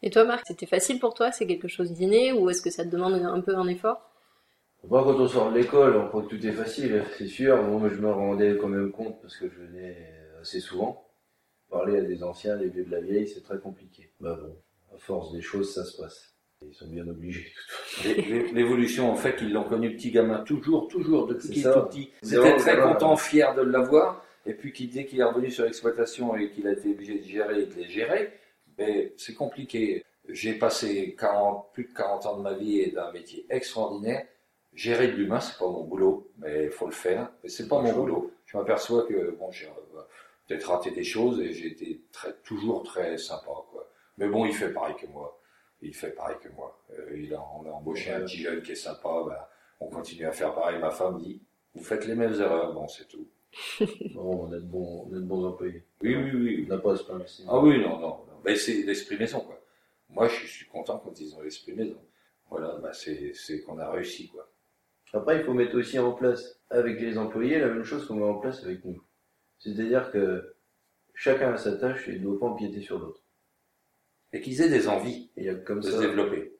Et 0.06 0.10
toi, 0.10 0.24
Marc, 0.24 0.44
c'était 0.46 0.66
facile 0.66 0.98
pour 1.00 1.14
toi 1.14 1.32
C'est 1.32 1.46
quelque 1.46 1.66
chose 1.66 1.90
d'inné 1.92 2.30
ou 2.32 2.50
est-ce 2.50 2.60
que 2.62 2.70
ça 2.70 2.84
te 2.84 2.90
demande 2.90 3.14
un 3.14 3.40
peu 3.40 3.56
un 3.56 3.66
effort? 3.66 4.10
Moi, 4.86 5.02
quand 5.02 5.14
on 5.18 5.26
sort 5.26 5.50
de 5.50 5.58
l'école, 5.58 5.96
on 5.96 6.08
croit 6.08 6.22
que 6.22 6.28
tout 6.28 6.46
est 6.46 6.52
facile, 6.52 7.02
c'est 7.16 7.26
sûr. 7.26 7.60
Moi, 7.62 7.88
je 7.88 7.98
me 8.00 8.10
rendais 8.12 8.56
quand 8.58 8.68
même 8.68 8.92
compte 8.92 9.18
parce 9.22 9.34
que 9.38 9.48
je 9.48 9.54
venais 9.62 9.96
assez 10.42 10.60
souvent. 10.60 11.08
Parler 11.70 11.96
à 11.98 12.02
des 12.02 12.22
anciens, 12.22 12.56
des 12.58 12.68
vieux 12.68 12.84
de 12.84 12.90
la 12.90 13.00
vieille, 13.00 13.26
c'est 13.26 13.42
très 13.42 13.58
compliqué. 13.58 14.12
Bah 14.20 14.38
bon, 14.40 14.54
à 14.94 14.98
force 14.98 15.32
des 15.32 15.40
choses, 15.40 15.74
ça 15.74 15.84
se 15.84 15.96
passe. 15.96 16.34
Ils 16.60 16.74
sont 16.74 16.86
bien 16.88 17.08
obligés, 17.08 17.40
de 17.44 17.48
toute 17.48 17.70
façon. 17.70 18.08
L'é- 18.08 18.22
l'é- 18.42 18.52
L'évolution, 18.52 19.10
en 19.10 19.16
fait, 19.16 19.36
ils 19.40 19.52
l'ont 19.52 19.64
connu 19.64 19.96
petit 19.96 20.10
gamin, 20.10 20.42
toujours, 20.44 20.86
toujours, 20.88 21.26
depuis 21.26 21.48
qu'il 21.48 21.58
est 21.60 21.62
ça. 21.62 21.72
tout 21.72 21.86
petit. 21.88 22.10
Ils 22.22 22.34
étaient 22.34 22.56
très 22.56 22.78
contents, 22.78 23.16
fiers 23.16 23.54
de 23.56 23.62
l'avoir. 23.62 24.22
Et 24.46 24.52
puis, 24.52 24.72
dès 24.86 25.06
qu'il 25.06 25.18
est 25.20 25.24
revenu 25.24 25.50
sur 25.50 25.64
l'exploitation 25.64 26.36
et 26.36 26.50
qu'il 26.50 26.66
a 26.68 26.72
été 26.72 26.90
obligé 26.90 27.18
de 27.18 27.24
gérer 27.24 27.62
et 27.62 27.66
de 27.66 27.74
les 27.74 27.88
gérer, 27.88 28.32
ben, 28.78 29.10
c'est 29.16 29.34
compliqué. 29.34 30.04
J'ai 30.28 30.54
passé 30.54 31.14
40, 31.18 31.72
plus 31.72 31.84
de 31.84 31.92
40 31.92 32.26
ans 32.26 32.36
de 32.38 32.42
ma 32.42 32.54
vie 32.54 32.80
et 32.80 32.90
d'un 32.90 33.12
métier 33.12 33.46
extraordinaire. 33.50 34.26
Gérer 34.74 35.08
de 35.08 35.12
l'humain, 35.12 35.40
c'est 35.40 35.58
pas 35.58 35.68
mon 35.68 35.84
boulot, 35.84 36.30
mais 36.38 36.64
il 36.64 36.70
faut 36.70 36.86
le 36.86 36.92
faire. 36.92 37.30
Mais 37.42 37.48
c'est 37.48 37.68
pas 37.68 37.80
mon 37.80 37.92
boulot. 37.92 38.32
Je 38.46 38.56
m'aperçois 38.56 39.04
que, 39.06 39.32
bon, 39.38 39.50
j'ai 39.50 39.66
euh, 39.66 40.00
peut-être 40.46 40.64
raté 40.70 40.90
des 40.90 41.04
choses 41.04 41.40
et 41.40 41.52
j'ai 41.52 41.68
été 41.68 42.00
très, 42.10 42.32
toujours 42.44 42.82
très 42.82 43.16
sympa, 43.18 43.52
quoi. 43.70 43.88
Mais 44.18 44.28
bon, 44.28 44.46
il 44.46 44.54
fait 44.54 44.72
pareil 44.72 44.96
que 44.96 45.06
moi. 45.06 45.40
Il 45.82 45.94
fait 45.94 46.10
pareil 46.10 46.36
que 46.42 46.48
moi. 46.50 46.76
Euh, 46.98 47.16
il 47.16 47.34
a, 47.34 47.44
on 47.56 47.66
a 47.68 47.70
embauché 47.72 48.12
un 48.12 48.20
petit 48.22 48.38
jeune 48.38 48.62
qui 48.62 48.72
est 48.72 48.76
sympa, 48.76 49.22
ben, 49.26 49.36
on 49.80 49.88
continue 49.88 50.26
à 50.26 50.32
faire 50.32 50.54
pareil. 50.54 50.78
Ma 50.80 50.90
femme 50.90 51.18
dit, 51.18 51.40
vous 51.74 51.84
faites 51.84 52.06
les 52.06 52.14
mêmes 52.14 52.34
erreurs, 52.40 52.72
bon, 52.72 52.88
c'est 52.88 53.06
tout. 53.06 53.26
Bon, 54.14 54.46
on 54.48 54.52
a 54.52 54.56
de 54.56 54.60
bons, 54.60 55.06
on 55.06 55.08
de 55.10 55.20
bons 55.20 55.46
employés. 55.46 55.84
Oui, 56.02 56.16
oui, 56.16 56.30
oui. 56.32 56.66
On 56.66 56.74
n'a 56.74 56.80
pas 56.80 56.92
à 56.92 56.96
se 56.96 57.42
Ah 57.48 57.58
oui, 57.60 57.80
non, 57.80 57.98
non. 57.98 58.18
C'est 58.56 58.82
l'esprit 58.82 59.16
maison, 59.16 59.40
quoi. 59.40 59.60
Moi, 60.10 60.28
je 60.28 60.46
suis 60.46 60.66
content 60.66 60.98
quand 60.98 61.18
ils 61.20 61.34
ont 61.34 61.42
l'esprit 61.42 61.72
maison. 61.72 62.00
Voilà, 62.50 62.76
bah, 62.82 62.92
c'est 62.92 63.60
qu'on 63.62 63.78
a 63.78 63.90
réussi, 63.90 64.28
quoi. 64.28 64.48
Après, 65.12 65.38
il 65.38 65.44
faut 65.44 65.54
mettre 65.54 65.76
aussi 65.76 65.98
en 65.98 66.12
place 66.12 66.60
avec 66.70 67.00
les 67.00 67.16
employés 67.18 67.58
la 67.60 67.68
même 67.68 67.84
chose 67.84 68.06
qu'on 68.06 68.16
met 68.16 68.24
en 68.24 68.38
place 68.38 68.62
avec 68.64 68.84
nous. 68.84 69.00
C'est-à-dire 69.58 70.10
que 70.10 70.56
chacun 71.14 71.52
a 71.52 71.56
sa 71.56 71.76
tâche 71.76 72.08
et 72.08 72.18
ne 72.18 72.24
doit 72.24 72.38
pas 72.38 72.46
empiéter 72.46 72.80
sur 72.80 72.98
l'autre. 72.98 73.22
Et 74.32 74.40
qu'ils 74.40 74.60
aient 74.60 74.68
des 74.68 74.88
envies 74.88 75.30
Et 75.36 75.48
comme 75.64 75.80
de 75.80 75.88
ça. 75.88 75.98
se 75.98 76.00
développer. 76.02 76.52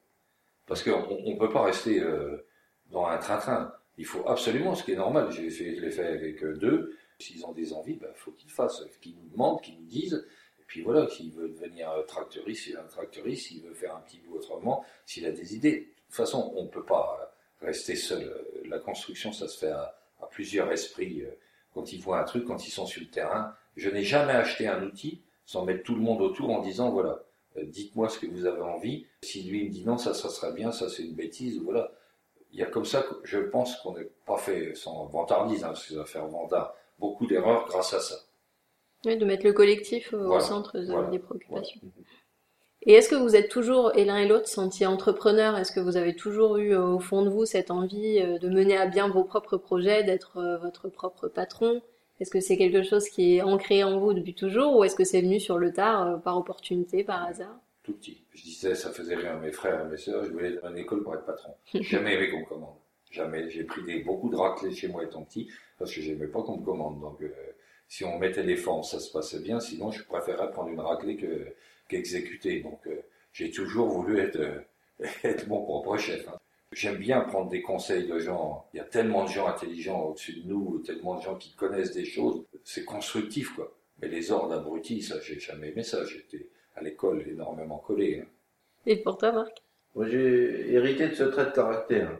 Parce 0.67 0.83
qu'on 0.85 1.21
ne 1.21 1.39
peut 1.39 1.51
pas 1.51 1.65
rester 1.65 2.01
euh, 2.01 2.47
dans 2.91 3.07
un 3.07 3.19
train-train. 3.19 3.75
Il 3.99 4.07
faut 4.07 4.27
absolument, 4.29 4.75
ce 4.75 4.85
qui 4.85 4.93
est 4.93 4.97
normal, 4.97 5.31
je 5.33 5.43
l'ai 5.43 5.91
fait 5.91 6.07
avec 6.07 6.43
euh, 6.45 6.57
deux, 6.57 6.97
s'ils 7.19 7.45
ont 7.45 7.53
des 7.53 7.73
envies, 7.73 7.99
il 8.01 8.09
faut 8.15 8.33
qu'ils 8.33 8.51
fassent, 8.51 8.85
qu'ils 9.01 9.17
nous 9.17 9.29
demandent, 9.29 9.61
qu'ils 9.61 9.79
nous 9.81 9.87
disent. 9.87 10.27
Puis 10.67 10.83
voilà, 10.83 11.09
s'il 11.09 11.33
veut 11.33 11.49
devenir 11.49 11.91
euh, 11.91 12.03
tracteuriste, 12.03 12.67
il 12.67 12.75
est 12.75 12.79
un 12.79 12.85
tracteuriste, 12.85 13.49
s'il 13.49 13.63
veut 13.63 13.75
faire 13.75 13.95
un 13.95 14.01
petit 14.01 14.19
bout 14.19 14.37
autrement, 14.37 14.85
s'il 15.07 15.27
a 15.27 15.31
des 15.31 15.55
idées. 15.55 15.81
De 15.81 16.07
toute 16.07 16.15
façon, 16.17 16.53
on 16.57 16.65
ne 16.65 16.69
peut 16.69 16.85
pas 16.85 17.19
euh, 17.21 17.67
rester 17.67 17.97
seul. 17.97 18.23
Euh, 18.23 18.69
La 18.69 18.79
construction, 18.79 19.33
ça 19.33 19.49
se 19.49 19.59
fait 19.59 19.71
à, 19.71 19.97
plusieurs 20.31 20.73
esprits. 20.73 21.23
Quand 21.75 21.93
ils 21.93 22.01
voient 22.01 22.19
un 22.19 22.25
truc, 22.25 22.47
quand 22.47 22.67
ils 22.67 22.71
sont 22.71 22.87
sur 22.87 23.03
le 23.03 23.09
terrain, 23.09 23.55
je 23.77 23.91
n'ai 23.91 24.03
jamais 24.03 24.33
acheté 24.33 24.67
un 24.67 24.83
outil 24.83 25.21
sans 25.45 25.65
mettre 25.65 25.83
tout 25.83 25.95
le 25.95 26.01
monde 26.01 26.23
autour 26.23 26.51
en 26.51 26.61
disant, 26.61 26.91
voilà, 26.91 27.23
dites-moi 27.63 28.09
ce 28.09 28.19
que 28.19 28.27
vous 28.27 28.47
avez 28.47 28.63
envie. 28.63 29.07
Si 29.23 29.43
lui 29.43 29.65
me 29.65 29.71
dit 29.71 29.85
non, 29.85 29.99
ça, 29.99 30.15
ça 30.15 30.31
serait 30.31 30.53
bien, 30.53 30.73
ça 30.73 30.89
c'est 30.89 31.03
une 31.03 31.15
bêtise, 31.15 31.61
voilà. 31.61 31.93
Il 32.53 32.59
y 32.59 32.63
a 32.63 32.67
comme 32.67 32.87
ça 32.87 33.05
je 33.25 33.39
pense 33.39 33.77
qu'on 33.77 33.99
n'est 33.99 34.09
pas 34.25 34.39
fait 34.39 34.75
sans 34.75 35.05
vantardise, 35.07 35.63
hein, 35.63 35.69
parce 35.69 35.87
que 35.87 35.93
ça 35.93 36.01
va 36.01 36.07
faire. 36.07 36.27
Beaucoup 36.99 37.27
d'erreurs 37.27 37.67
grâce 37.67 37.93
à 37.93 38.01
ça. 38.01 38.17
Oui, 39.05 39.17
de 39.17 39.25
mettre 39.25 39.45
le 39.45 39.53
collectif 39.53 40.13
au 40.13 40.19
Voilà, 40.27 40.41
centre 40.41 40.79
de- 40.79 40.87
voilà, 40.87 41.09
des 41.11 41.19
préoccupations. 41.19 41.81
Et 42.87 42.93
est-ce 42.93 43.09
que 43.09 43.15
vous 43.15 43.35
êtes 43.35 43.49
toujours, 43.51 43.97
et 43.97 44.05
l'un 44.05 44.19
et 44.19 44.29
l'autre, 44.29 44.47
senti 44.49 44.85
entrepreneur 44.85 45.57
Est-ce 45.57 45.73
que 45.73 45.81
vous 45.81 45.97
avez 45.97 46.15
toujours 46.15 46.59
eu 46.59 46.75
euh, 46.75 46.83
au 46.85 46.99
fond 47.01 47.23
de 47.23 47.31
vous 47.31 47.47
cette 47.47 47.71
envie 47.71 48.19
euh, 48.21 48.39
de 48.39 48.49
mener 48.51 48.77
à 48.77 48.87
bien 48.87 49.09
vos 49.09 49.25
propres 49.25 49.57
projets, 49.57 50.05
d'être 50.05 50.37
euh, 50.37 50.59
votre 50.59 50.89
propre 50.91 51.29
patron? 51.29 51.81
Est-ce 52.21 52.31
que 52.31 52.41
c'est 52.41 52.57
quelque 52.59 52.83
chose 52.83 53.09
qui 53.09 53.37
est 53.37 53.43
ancré 53.43 53.83
en 53.85 53.99
vous 53.99 54.13
depuis 54.13 54.35
toujours 54.35 54.77
ou 54.77 54.85
est-ce 54.85 54.95
que 54.97 55.05
c'est 55.05 55.23
venu 55.23 55.41
sur 55.41 55.57
le 55.59 55.73
tard, 55.73 56.21
par 56.23 56.37
opportunité, 56.37 57.05
par 57.05 57.25
hasard? 57.25 57.59
Tout 57.83 57.95
petit. 57.95 58.23
Je 58.35 58.43
disais, 58.43 58.75
ça 58.75 58.91
faisait 58.91 59.17
rire 59.17 59.39
mes 59.41 59.51
frères 59.51 59.85
et 59.87 59.91
mes 59.91 59.97
sœurs, 59.97 60.25
je 60.25 60.31
voulais 60.31 60.53
être 60.53 60.65
en 60.65 60.75
école 60.77 61.03
pour 61.03 61.15
être 61.15 61.25
patron. 61.25 61.55
Jamais 61.75 62.15
aimé 62.15 62.31
qu'on 62.31 62.45
commande. 62.45 62.77
Jamais. 63.11 63.49
J'ai 63.51 63.65
pris 63.65 63.83
des, 63.85 64.03
beaucoup 64.05 64.29
de 64.31 64.37
raclés 64.37 64.73
chez 64.75 64.89
moi 64.89 65.03
étant 65.05 65.23
petit, 65.23 65.49
parce 65.79 65.93
que 65.93 66.01
j'aimais 66.03 66.27
pas 66.29 66.43
qu'on 66.43 66.59
me 66.59 66.65
commande. 66.65 67.01
Donc, 67.01 67.21
euh, 67.23 67.29
si 67.89 68.05
on 68.05 68.19
mettait 68.19 68.43
les 68.43 68.57
formes, 68.57 68.83
ça 68.83 69.01
se 69.01 69.11
passait 69.13 69.41
bien. 69.41 69.61
Sinon, 69.61 69.91
je 69.91 70.03
préférais 70.05 70.51
prendre 70.51 70.71
une 70.71 70.81
raclée 70.81 71.17
que, 71.17 71.47
qu'exécuter. 71.89 72.61
Donc, 72.61 72.81
euh, 72.87 73.01
j'ai 73.33 73.51
toujours 73.51 73.89
voulu 73.89 74.19
être, 74.19 74.37
euh, 74.37 74.61
être 75.25 75.47
mon 75.49 75.63
propre 75.63 75.97
chef. 75.97 76.27
hein. 76.29 76.39
J'aime 76.73 76.97
bien 76.97 77.21
prendre 77.21 77.51
des 77.51 77.63
conseils 77.63 78.07
de 78.09 78.19
gens. 78.19 78.67
Il 78.75 78.79
y 78.79 78.81
a 78.81 78.85
tellement 78.85 79.25
de 79.25 79.29
gens 79.31 79.47
intelligents 79.47 80.03
au-dessus 80.07 80.41
de 80.41 80.49
nous, 80.49 80.79
tellement 80.81 81.15
de 81.17 81.23
gens 81.23 81.37
qui 81.37 81.53
connaissent 81.55 81.93
des 81.93 82.05
choses. 82.05 82.45
C'est 82.65 82.85
constructif, 82.85 83.55
quoi. 83.55 83.73
Mais 84.03 84.09
les 84.09 84.33
ordres 84.33 84.55
abrutis, 84.55 85.03
ça, 85.03 85.21
j'ai 85.21 85.39
jamais 85.39 85.69
aimé 85.69 85.85
ça. 85.85 86.05
J'étais 86.05 86.49
à 86.75 86.83
l'école 86.83 87.23
énormément 87.29 87.79
collé. 87.79 88.21
hein. 88.21 88.29
Et 88.87 88.97
pour 88.97 89.17
toi, 89.19 89.31
Marc? 89.33 89.63
Moi, 89.95 90.09
j'ai 90.09 90.73
hérité 90.73 91.09
de 91.09 91.15
ce 91.15 91.23
trait 91.25 91.47
de 91.47 91.51
caractère, 91.53 92.19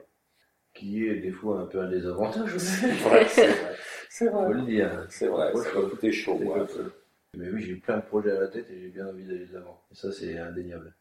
qui 0.75 1.07
est 1.07 1.17
des 1.17 1.31
fois 1.31 1.61
un 1.61 1.67
peu 1.67 1.81
un 1.81 1.89
désavantage. 1.89 2.57
C'est 2.59 2.87
vrai, 2.93 3.27
c'est 3.29 3.47
vrai. 3.47 3.77
C'est 4.11 4.31
Faut 4.31 4.53
le 4.53 4.63
dire. 4.63 5.07
C'est 5.09 5.27
vrai, 5.29 5.53
Moi, 5.53 5.63
ça 5.63 5.71
je- 5.75 5.79
va 5.79 5.89
coûter 5.91 6.13
chaud, 6.13 6.39
moi. 6.39 6.67
Mais 7.37 7.49
oui, 7.51 7.63
j'ai 7.63 7.75
plein 7.77 7.97
de 7.97 8.03
projets 8.03 8.31
à 8.31 8.41
la 8.41 8.49
tête 8.49 8.71
et 8.71 8.81
j'ai 8.81 8.89
bien 8.89 9.09
envie 9.09 9.25
d'aller 9.25 9.47
de 9.47 9.55
l'avant. 9.55 9.81
Et 9.91 9.95
ça, 9.97 10.13
c'est 10.13 10.39
indéniable. 10.39 10.95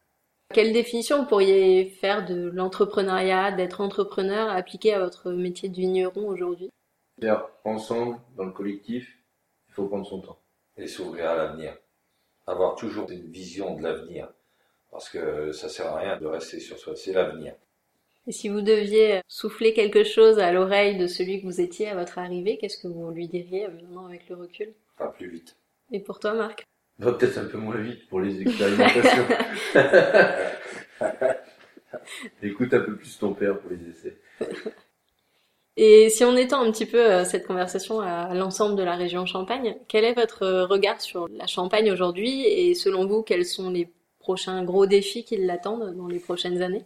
Quelle 0.52 0.72
définition 0.72 1.20
vous 1.22 1.26
pourriez 1.28 1.86
faire 2.00 2.24
de 2.26 2.50
l'entrepreneuriat, 2.50 3.52
d'être 3.52 3.80
entrepreneur 3.80 4.50
appliqué 4.50 4.94
à 4.94 5.00
votre 5.00 5.30
métier 5.32 5.68
de 5.68 5.76
vigneron 5.76 6.26
aujourd'hui? 6.28 6.70
Faire 7.20 7.48
ensemble, 7.64 8.18
dans 8.36 8.44
le 8.44 8.52
collectif, 8.52 9.16
il 9.68 9.74
faut 9.74 9.86
prendre 9.86 10.06
son 10.06 10.20
temps. 10.20 10.38
Et 10.76 10.86
s'ouvrir 10.88 11.30
à 11.30 11.36
l'avenir. 11.36 11.76
Avoir 12.46 12.74
toujours 12.74 13.08
une 13.10 13.30
vision 13.30 13.76
de 13.76 13.82
l'avenir. 13.82 14.28
Parce 14.90 15.08
que 15.08 15.52
ça 15.52 15.68
sert 15.68 15.86
à 15.86 15.98
rien 16.00 16.16
de 16.18 16.26
rester 16.26 16.58
sur 16.60 16.78
soi, 16.78 16.94
c'est 16.96 17.12
l'avenir. 17.12 17.54
Et 18.26 18.32
si 18.32 18.48
vous 18.48 18.62
deviez 18.62 19.20
souffler 19.28 19.74
quelque 19.74 20.02
chose 20.02 20.38
à 20.38 20.50
l'oreille 20.50 20.96
de 20.96 21.06
celui 21.06 21.40
que 21.40 21.46
vous 21.46 21.60
étiez 21.60 21.88
à 21.88 21.94
votre 21.94 22.18
arrivée, 22.18 22.56
qu'est-ce 22.56 22.78
que 22.78 22.88
vous 22.88 23.10
lui 23.10 23.28
diriez 23.28 23.66
euh, 23.66 23.70
maintenant 23.70 24.06
avec 24.06 24.28
le 24.30 24.36
recul? 24.36 24.72
Pas 24.96 25.08
plus 25.08 25.28
vite. 25.28 25.56
Et 25.92 26.00
pour 26.00 26.20
toi, 26.20 26.32
Marc? 26.32 26.64
Va 26.98 27.12
peut-être 27.12 27.36
un 27.36 27.44
peu 27.44 27.58
moins 27.58 27.76
vite 27.76 28.08
pour 28.08 28.20
les 28.20 28.40
expérimentations. 28.40 29.26
Écoute 32.42 32.72
un 32.72 32.80
peu 32.80 32.96
plus 32.96 33.18
ton 33.18 33.34
père 33.34 33.58
pour 33.58 33.70
les 33.70 33.90
essais. 33.90 34.16
Et 35.76 36.08
si 36.08 36.24
on 36.24 36.36
étend 36.36 36.62
un 36.62 36.70
petit 36.70 36.86
peu 36.86 37.00
euh, 37.00 37.24
cette 37.24 37.46
conversation 37.46 38.00
à 38.00 38.32
l'ensemble 38.32 38.76
de 38.76 38.82
la 38.82 38.96
région 38.96 39.26
Champagne, 39.26 39.76
quel 39.88 40.04
est 40.04 40.14
votre 40.14 40.62
regard 40.62 41.00
sur 41.00 41.28
la 41.28 41.46
Champagne 41.46 41.90
aujourd'hui? 41.90 42.46
Et 42.46 42.74
selon 42.74 43.06
vous, 43.06 43.22
quels 43.22 43.44
sont 43.44 43.70
les 43.70 43.90
prochains 44.18 44.64
gros 44.64 44.86
défis 44.86 45.24
qui 45.24 45.36
l'attendent 45.36 45.94
dans 45.94 46.06
les 46.06 46.20
prochaines 46.20 46.62
années? 46.62 46.84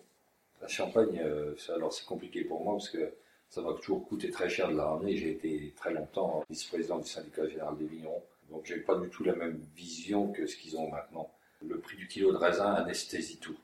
La 0.60 0.68
Champagne, 0.68 1.20
euh, 1.24 1.54
alors 1.74 1.92
c'est 1.92 2.04
compliqué 2.06 2.44
pour 2.44 2.62
moi 2.62 2.74
parce 2.74 2.90
que 2.90 3.12
ça 3.48 3.62
m'a 3.62 3.72
toujours 3.74 4.06
coûté 4.06 4.30
très 4.30 4.48
cher 4.48 4.70
de 4.70 4.76
la 4.76 4.86
ramener. 4.86 5.16
J'ai 5.16 5.30
été 5.30 5.72
très 5.76 5.92
longtemps 5.92 6.44
vice-président 6.50 6.98
du 6.98 7.08
syndicat 7.08 7.46
général 7.48 7.76
des 7.78 7.86
vignerons, 7.86 8.22
donc 8.50 8.62
j'ai 8.64 8.78
pas 8.78 8.96
du 8.96 9.08
tout 9.08 9.24
la 9.24 9.34
même 9.34 9.58
vision 9.76 10.28
que 10.32 10.46
ce 10.46 10.56
qu'ils 10.56 10.76
ont 10.76 10.90
maintenant. 10.90 11.30
Le 11.66 11.78
prix 11.78 11.96
du 11.96 12.06
kilo 12.06 12.32
de 12.32 12.36
raisin 12.36 12.72
anesthésie 12.74 13.38
tout. 13.38 13.56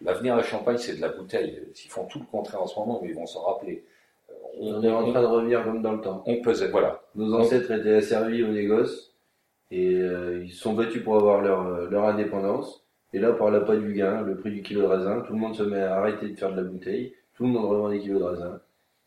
L'avenir 0.00 0.34
de 0.34 0.40
la 0.40 0.46
Champagne, 0.46 0.76
c'est 0.76 0.96
de 0.96 1.00
la 1.00 1.08
bouteille. 1.08 1.62
Ils 1.84 1.90
font 1.90 2.04
tout 2.04 2.18
le 2.18 2.26
contraire 2.26 2.62
en 2.62 2.66
ce 2.66 2.78
moment, 2.78 3.00
mais 3.02 3.08
ils 3.08 3.14
vont 3.14 3.26
s'en 3.26 3.42
rappeler. 3.42 3.84
On 4.58 4.82
est 4.82 4.90
en 4.90 5.10
train 5.10 5.22
de 5.22 5.26
revenir 5.26 5.64
comme 5.64 5.82
dans 5.82 5.92
le 5.92 6.00
temps. 6.00 6.22
On 6.26 6.40
pesait, 6.42 6.68
voilà. 6.68 7.02
Nos 7.14 7.32
ancêtres 7.34 7.70
étaient 7.70 7.94
asservis 7.94 8.42
au 8.42 8.48
négoce 8.48 9.14
et 9.70 9.94
euh, 9.94 10.44
ils 10.44 10.52
sont 10.52 10.74
battus 10.74 11.02
pour 11.02 11.16
avoir 11.16 11.40
leur, 11.40 11.66
euh, 11.66 11.88
leur 11.88 12.04
indépendance. 12.04 12.83
Et 13.14 13.20
là, 13.20 13.32
par 13.32 13.48
l'appât 13.48 13.76
du 13.76 13.92
gain, 13.92 14.22
le 14.22 14.36
prix 14.36 14.50
du 14.50 14.60
kilo 14.60 14.82
de 14.82 14.86
raisin, 14.86 15.20
tout 15.20 15.34
le 15.34 15.38
monde 15.38 15.54
se 15.54 15.62
met 15.62 15.80
à 15.80 15.98
arrêter 15.98 16.28
de 16.28 16.36
faire 16.36 16.50
de 16.50 16.56
la 16.56 16.64
bouteille. 16.64 17.14
Tout 17.36 17.44
le 17.44 17.50
monde 17.50 17.64
revend 17.64 17.88
des 17.88 18.00
kilos 18.00 18.18
de 18.18 18.24
raisin. 18.24 18.60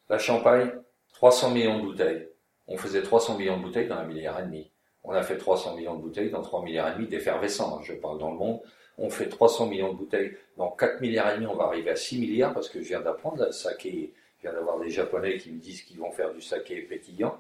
La 0.09 0.17
Champagne, 0.17 0.71
300 1.11 1.51
millions 1.51 1.79
de 1.79 1.83
bouteilles. 1.83 2.29
On 2.69 2.77
faisait 2.77 3.01
300 3.01 3.37
millions 3.37 3.57
de 3.57 3.63
bouteilles 3.63 3.89
dans 3.89 3.97
un 3.97 4.05
milliard 4.05 4.39
et 4.39 4.43
demi. 4.43 4.71
On 5.03 5.11
a 5.11 5.23
fait 5.23 5.35
300 5.35 5.75
millions 5.75 5.97
de 5.97 6.01
bouteilles 6.01 6.29
dans 6.29 6.41
3 6.41 6.63
milliards 6.63 6.89
et 6.89 6.93
demi 6.95 7.07
d'effervescents. 7.07 7.81
Je 7.81 7.95
parle 7.95 8.17
dans 8.17 8.31
le 8.31 8.37
monde. 8.37 8.61
On 8.97 9.09
fait 9.09 9.27
300 9.27 9.67
millions 9.67 9.91
de 9.91 9.97
bouteilles 9.97 10.37
dans 10.55 10.71
4 10.71 11.01
milliards 11.01 11.33
et 11.33 11.35
demi. 11.35 11.47
On 11.47 11.55
va 11.55 11.65
arriver 11.65 11.89
à 11.89 11.97
6 11.97 12.17
milliards 12.17 12.53
parce 12.53 12.69
que 12.69 12.81
je 12.81 12.87
viens 12.87 13.01
d'apprendre 13.01 13.43
à 13.43 13.51
saké 13.51 14.13
je 14.37 14.43
viens 14.47 14.53
d'avoir 14.53 14.79
des 14.79 14.89
Japonais 14.89 15.37
qui 15.37 15.51
me 15.51 15.59
disent 15.59 15.81
qu'ils 15.81 15.99
vont 15.99 16.11
faire 16.11 16.33
du 16.33 16.41
saké 16.41 16.79
pétillant. 16.83 17.37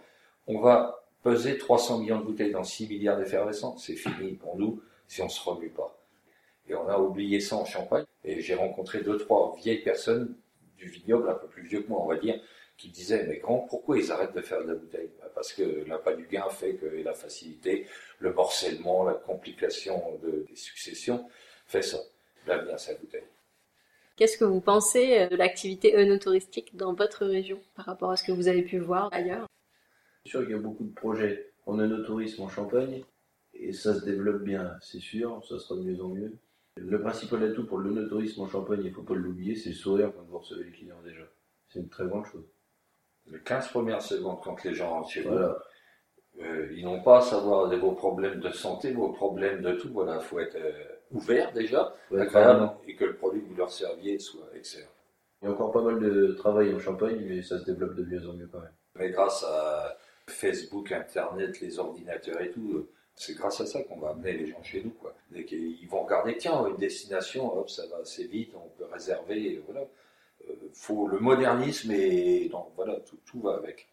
On 0.47 0.59
va 0.59 1.01
peser 1.23 1.57
300 1.57 1.99
millions 1.99 2.19
de 2.19 2.25
bouteilles 2.25 2.51
dans 2.51 2.65
6 2.65 2.89
milliards 2.89 3.17
d'effervescents. 3.17 3.77
C'est 3.77 3.95
fini 3.95 4.33
pour 4.33 4.57
nous 4.57 4.81
si 5.07 5.21
on 5.21 5.29
se 5.29 5.41
remue 5.47 5.69
pas. 5.69 5.96
Et 6.69 6.75
on 6.75 6.87
a 6.87 6.97
oublié 6.99 7.39
ça 7.39 7.55
en 7.55 7.65
Champagne. 7.65 8.05
Et 8.23 8.41
j'ai 8.41 8.55
rencontré 8.55 9.01
deux, 9.01 9.17
trois 9.17 9.55
vieilles 9.57 9.83
personnes 9.83 10.35
du 10.77 10.87
vignoble, 10.87 11.29
un 11.29 11.35
peu 11.35 11.47
plus 11.47 11.63
vieux 11.63 11.81
que 11.81 11.89
moi, 11.89 12.01
on 12.01 12.07
va 12.07 12.17
dire, 12.17 12.39
qui 12.77 12.89
disaient, 12.89 13.25
mais 13.25 13.37
grand, 13.37 13.59
pourquoi 13.59 13.97
ils 13.97 14.11
arrêtent 14.11 14.35
de 14.35 14.41
faire 14.41 14.61
de 14.61 14.67
la 14.67 14.75
bouteille? 14.75 15.09
Bah, 15.19 15.31
Parce 15.33 15.51
que 15.53 15.83
l'appât 15.87 16.13
du 16.13 16.27
gain 16.27 16.47
fait 16.49 16.75
que 16.75 16.85
la 16.85 17.13
facilité, 17.13 17.87
le 18.19 18.33
morcellement, 18.33 19.03
la 19.03 19.15
complication 19.15 20.19
de, 20.21 20.45
des 20.47 20.55
successions 20.55 21.27
fait 21.65 21.81
ça. 21.81 21.97
L'avenir, 22.45 22.79
c'est 22.79 22.93
la 22.93 22.99
bouteille. 22.99 23.23
Qu'est-ce 24.15 24.37
que 24.37 24.45
vous 24.45 24.61
pensez 24.61 25.19
euh, 25.19 25.27
de 25.27 25.35
l'activité 25.35 25.95
œnotouristique 25.95 26.75
dans 26.75 26.93
votre 26.93 27.25
région 27.25 27.61
par 27.75 27.85
rapport 27.85 28.11
à 28.11 28.17
ce 28.17 28.23
que 28.23 28.31
vous 28.31 28.47
avez 28.47 28.63
pu 28.63 28.79
voir 28.79 29.09
ailleurs? 29.11 29.47
C'est 30.23 30.31
sûr 30.31 30.41
qu'il 30.41 30.51
y 30.51 30.55
a 30.55 30.59
beaucoup 30.59 30.85
de 30.85 30.93
projets 30.93 31.51
en 31.65 31.79
œnotourisme 31.79 32.41
en 32.41 32.49
Champagne 32.49 33.03
et 33.53 33.73
ça 33.73 33.93
se 33.93 34.05
développe 34.05 34.43
bien, 34.43 34.75
c'est 34.81 34.99
sûr, 34.99 35.43
ça 35.47 35.59
sera 35.59 35.79
de 35.79 35.83
mieux 35.83 36.03
en 36.03 36.09
mieux. 36.09 36.37
Le 36.79 37.01
principal 37.01 37.43
atout 37.43 37.65
pour 37.65 37.79
l'œnotourisme 37.79 38.41
en 38.41 38.47
Champagne, 38.47 38.81
il 38.83 38.89
ne 38.89 38.95
faut 38.95 39.03
pas 39.03 39.15
l'oublier, 39.15 39.55
c'est 39.55 39.69
le 39.69 39.75
sourire 39.75 40.11
quand 40.15 40.23
vous 40.23 40.37
recevez 40.37 40.63
les 40.63 40.71
clients 40.71 41.01
déjà. 41.03 41.23
C'est 41.69 41.79
une 41.79 41.89
très 41.89 42.05
grande 42.05 42.25
chose. 42.25 42.45
Les 43.29 43.39
15 43.39 43.69
premières 43.69 44.01
secondes 44.01 44.39
quand 44.43 44.63
les 44.63 44.73
gens 44.73 44.89
rentrent 44.89 45.09
chez 45.09 45.21
vous, 45.21 45.37
euh, 46.39 46.71
ils 46.75 46.85
n'ont 46.85 47.01
pas 47.01 47.17
à 47.17 47.21
savoir 47.21 47.67
de 47.67 47.75
vos 47.75 47.93
problèmes 47.93 48.39
de 48.39 48.51
santé, 48.51 48.91
vos 48.93 49.09
problèmes 49.09 49.61
de 49.61 49.73
tout. 49.73 49.89
Voilà, 49.91 50.19
faut 50.19 50.39
être 50.39 50.55
euh, 50.55 50.83
ouvert 51.11 51.51
déjà, 51.51 51.93
Ouais, 52.11 52.21
agréable, 52.21 52.71
et 52.87 52.95
que 52.95 53.05
le 53.05 53.15
produit 53.15 53.41
que 53.41 53.47
vous 53.47 53.55
leur 53.55 53.71
serviez 53.71 54.19
soit 54.19 54.47
excellent. 54.55 54.87
Il 55.41 55.45
y 55.45 55.47
a 55.49 55.51
encore 55.51 55.71
pas 55.71 55.81
mal 55.81 55.99
de 55.99 56.33
travail 56.33 56.73
en 56.73 56.79
Champagne, 56.79 57.23
mais 57.27 57.41
ça 57.41 57.59
se 57.59 57.65
développe 57.65 57.95
de 57.95 58.03
mieux 58.03 58.27
en 58.27 58.33
mieux 58.33 58.49
quand 58.51 58.59
même. 58.59 58.73
Mais 58.95 59.09
grâce 59.09 59.43
à 59.43 59.97
Facebook, 60.27 60.91
Internet, 60.91 61.59
les 61.59 61.79
ordinateurs 61.79 62.41
et 62.41 62.51
tout, 62.51 62.71
euh, 62.73 62.89
c'est 63.17 63.33
grâce 63.35 63.59
à 63.59 63.65
ça 63.65 63.81
qu'on 63.83 63.99
va 63.99 64.09
amener 64.09 64.33
les 64.33 64.47
gens 64.47 64.61
chez 64.63 64.81
nous. 64.83 64.91
Quoi. 64.91 65.13
Qu'ils 65.45 65.87
vont 65.89 66.03
regarder, 66.03 66.37
tiens, 66.37 66.65
une 66.67 66.77
destination, 66.77 67.57
hop, 67.57 67.69
ça 67.69 67.85
va 67.87 67.97
assez 67.97 68.25
vite, 68.27 68.53
on 68.55 68.69
peut 68.77 68.85
réserver, 68.85 69.61
voilà. 69.65 69.85
Euh, 70.47 70.53
faut 70.71 71.07
le 71.07 71.19
modernisme 71.19 71.91
et 71.91 72.47
donc 72.49 72.67
voilà, 72.75 72.99
tout, 73.01 73.17
tout 73.25 73.41
va 73.41 73.55
avec. 73.55 73.87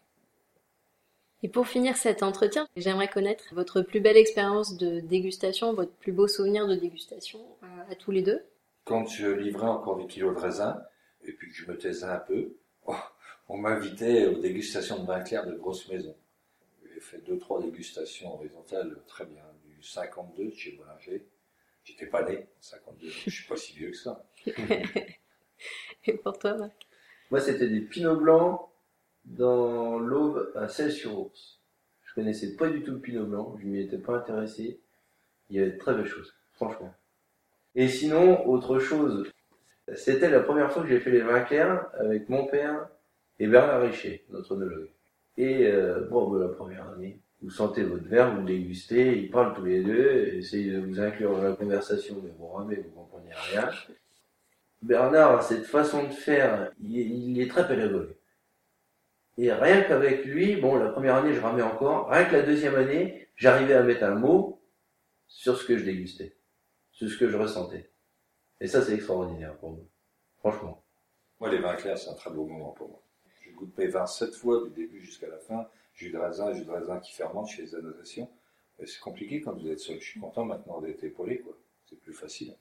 Et 1.41 1.49
pour 1.49 1.67
finir 1.67 1.97
cet 1.97 2.23
entretien, 2.23 2.67
j'aimerais 2.77 3.09
connaître 3.09 3.43
votre 3.53 3.81
plus 3.81 3.99
belle 3.99 4.15
expérience 4.15 4.77
de 4.77 4.99
dégustation, 4.99 5.73
votre 5.73 5.91
plus 5.91 6.11
beau 6.11 6.27
souvenir 6.27 6.67
de 6.67 6.75
dégustation 6.75 7.39
à, 7.61 7.91
à 7.91 7.95
tous 7.95 8.11
les 8.11 8.21
deux. 8.21 8.41
Quand 8.85 9.07
je 9.07 9.27
livrais 9.27 9.67
encore 9.67 9.97
des 9.97 10.05
kilos 10.05 10.35
de 10.35 10.39
raisin, 10.39 10.81
et 11.23 11.31
puis 11.31 11.49
que 11.49 11.55
je 11.55 11.67
me 11.69 11.77
taisais 11.77 12.05
un 12.05 12.19
peu, 12.19 12.53
oh, 12.85 12.95
on 13.49 13.57
m'invitait 13.57 14.27
aux 14.27 14.39
dégustations 14.39 14.99
de 14.99 15.07
vin 15.07 15.21
clair 15.21 15.47
de 15.47 15.55
grosses 15.55 15.87
maisons. 15.89 16.15
J'ai 16.95 17.01
fait 17.01 17.17
deux, 17.25 17.37
trois 17.37 17.61
dégustations 17.61 18.35
horizontales 18.35 18.95
très 19.05 19.25
bien, 19.25 19.43
du 19.65 19.83
52 19.83 20.45
de 20.45 20.55
chez 20.55 20.77
Bollinger. 20.77 21.27
J'étais 21.83 22.05
pas 22.05 22.23
né 22.23 22.47
en 22.57 22.61
52, 22.61 23.09
je 23.09 23.29
suis 23.29 23.47
pas 23.49 23.57
si 23.57 23.75
vieux 23.75 23.91
que 23.91 23.97
ça. 23.97 24.25
Et 26.05 26.13
pour 26.13 26.39
toi, 26.39 26.55
Marc? 26.55 26.87
Moi, 27.31 27.41
c'était 27.41 27.67
des 27.67 27.81
pinots 27.81 28.15
blancs 28.15 28.69
dans 29.25 29.99
l'Aube 29.99 30.53
à 30.55 30.69
Celles-sur-Ours. 30.69 31.59
Je 32.05 32.13
connaissais 32.13 32.55
pas 32.55 32.69
du 32.69 32.81
tout 32.81 32.91
le 32.91 33.01
pinot 33.01 33.25
blanc, 33.25 33.57
je 33.59 33.65
m'y 33.65 33.81
étais 33.81 33.97
pas 33.97 34.15
intéressé. 34.15 34.79
Il 35.49 35.57
y 35.57 35.59
avait 35.59 35.71
de 35.71 35.77
très 35.77 35.95
belles 35.95 36.07
choses, 36.07 36.33
franchement. 36.53 36.93
Et 37.75 37.89
sinon, 37.89 38.47
autre 38.47 38.79
chose, 38.79 39.29
c'était 39.95 40.29
la 40.29 40.39
première 40.39 40.71
fois 40.71 40.83
que 40.83 40.87
j'ai 40.87 41.01
fait 41.01 41.11
les 41.11 41.23
vins 41.23 41.41
clairs 41.41 41.89
avec 41.99 42.29
mon 42.29 42.45
père 42.45 42.87
et 43.37 43.47
Bernard 43.47 43.81
Richer, 43.81 44.23
notre 44.29 44.53
oenologue. 44.53 44.94
Et 45.37 45.67
euh, 45.67 46.07
bon, 46.09 46.29
bah, 46.29 46.39
la 46.39 46.49
première 46.49 46.89
année, 46.89 47.19
vous 47.41 47.49
sentez 47.49 47.83
votre 47.83 48.07
verre, 48.07 48.35
vous 48.35 48.45
dégustez, 48.45 49.17
ils 49.17 49.29
parlent 49.29 49.53
tous 49.53 49.65
les 49.65 49.83
deux, 49.83 50.33
essayez 50.33 50.71
de 50.71 50.79
vous 50.79 50.99
inclure 50.99 51.31
dans 51.31 51.43
la 51.43 51.53
conversation, 51.53 52.21
mais 52.23 52.31
vous 52.37 52.47
ramez, 52.47 52.77
vous 52.77 52.91
comprenez 52.91 53.31
rien. 53.51 53.69
Bernard 54.81 55.39
a 55.39 55.41
cette 55.41 55.65
façon 55.65 56.03
de 56.03 56.13
faire, 56.13 56.71
il 56.79 56.99
est, 56.99 57.05
il 57.05 57.41
est 57.41 57.49
très 57.49 57.67
pédagogue. 57.67 58.15
Et 59.37 59.51
rien 59.51 59.81
qu'avec 59.81 60.25
lui, 60.25 60.55
bon, 60.55 60.75
la 60.75 60.89
première 60.89 61.15
année, 61.15 61.33
je 61.33 61.41
ramais 61.41 61.61
encore, 61.61 62.09
rien 62.09 62.25
que 62.25 62.35
la 62.35 62.43
deuxième 62.43 62.75
année, 62.75 63.27
j'arrivais 63.35 63.73
à 63.73 63.83
mettre 63.83 64.03
un 64.03 64.15
mot 64.15 64.61
sur 65.27 65.57
ce 65.57 65.65
que 65.65 65.77
je 65.77 65.83
dégustais, 65.83 66.37
sur 66.91 67.09
ce 67.09 67.17
que 67.17 67.27
je 67.27 67.37
ressentais. 67.37 67.91
Et 68.61 68.67
ça, 68.67 68.81
c'est 68.81 68.93
extraordinaire 68.93 69.57
pour 69.57 69.71
moi. 69.71 69.83
Franchement. 70.37 70.83
Moi, 71.39 71.51
les 71.51 71.59
vins 71.59 71.75
clairs, 71.75 71.97
c'est 71.97 72.09
un 72.09 72.13
très 72.13 72.31
beau 72.31 72.45
moment 72.45 72.71
pour 72.71 72.89
moi. 72.89 73.01
Je 73.55 73.59
goûte 73.59 73.77
mes 73.77 73.87
vins 73.87 74.05
sept 74.05 74.35
fois, 74.35 74.63
du 74.65 74.69
début 74.71 74.99
jusqu'à 74.99 75.27
la 75.27 75.37
fin. 75.37 75.67
Jus 75.93 76.11
de 76.11 76.17
raisin, 76.17 76.53
jus 76.53 76.65
de 76.65 76.71
raisin 76.71 76.99
qui 76.99 77.13
fermente, 77.13 77.49
fais 77.49 77.61
les 77.61 77.75
annotations. 77.75 78.29
Mais 78.79 78.85
c'est 78.85 78.99
compliqué 78.99 79.39
quand 79.41 79.53
vous 79.53 79.69
êtes 79.69 79.79
seul. 79.79 79.99
Je 80.01 80.05
suis 80.05 80.19
content 80.19 80.43
maintenant 80.43 80.81
d'être 80.81 81.03
épaulé, 81.05 81.39
quoi. 81.39 81.55
C'est 81.89 81.99
plus 81.99 82.13
facile. 82.13 82.53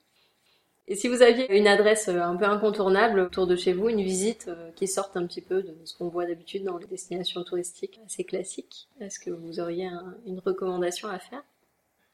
Et 0.86 0.94
si 0.94 1.08
vous 1.08 1.22
aviez 1.22 1.50
une 1.56 1.66
adresse 1.66 2.08
euh, 2.08 2.20
un 2.20 2.36
peu 2.36 2.44
incontournable 2.44 3.18
autour 3.18 3.46
de 3.46 3.56
chez 3.56 3.72
vous, 3.72 3.88
une 3.88 4.02
visite 4.02 4.46
euh, 4.48 4.70
qui 4.72 4.86
sorte 4.86 5.16
un 5.16 5.26
petit 5.26 5.40
peu 5.40 5.62
de 5.62 5.74
ce 5.84 5.96
qu'on 5.96 6.08
voit 6.08 6.26
d'habitude 6.26 6.62
dans 6.62 6.76
les 6.76 6.86
destinations 6.86 7.42
touristiques 7.42 7.98
assez 8.06 8.22
classiques, 8.22 8.86
est-ce 9.00 9.18
que 9.18 9.30
vous 9.30 9.60
auriez 9.60 9.86
un- 9.86 10.14
une 10.26 10.38
recommandation 10.40 11.08
à 11.08 11.18
faire? 11.18 11.42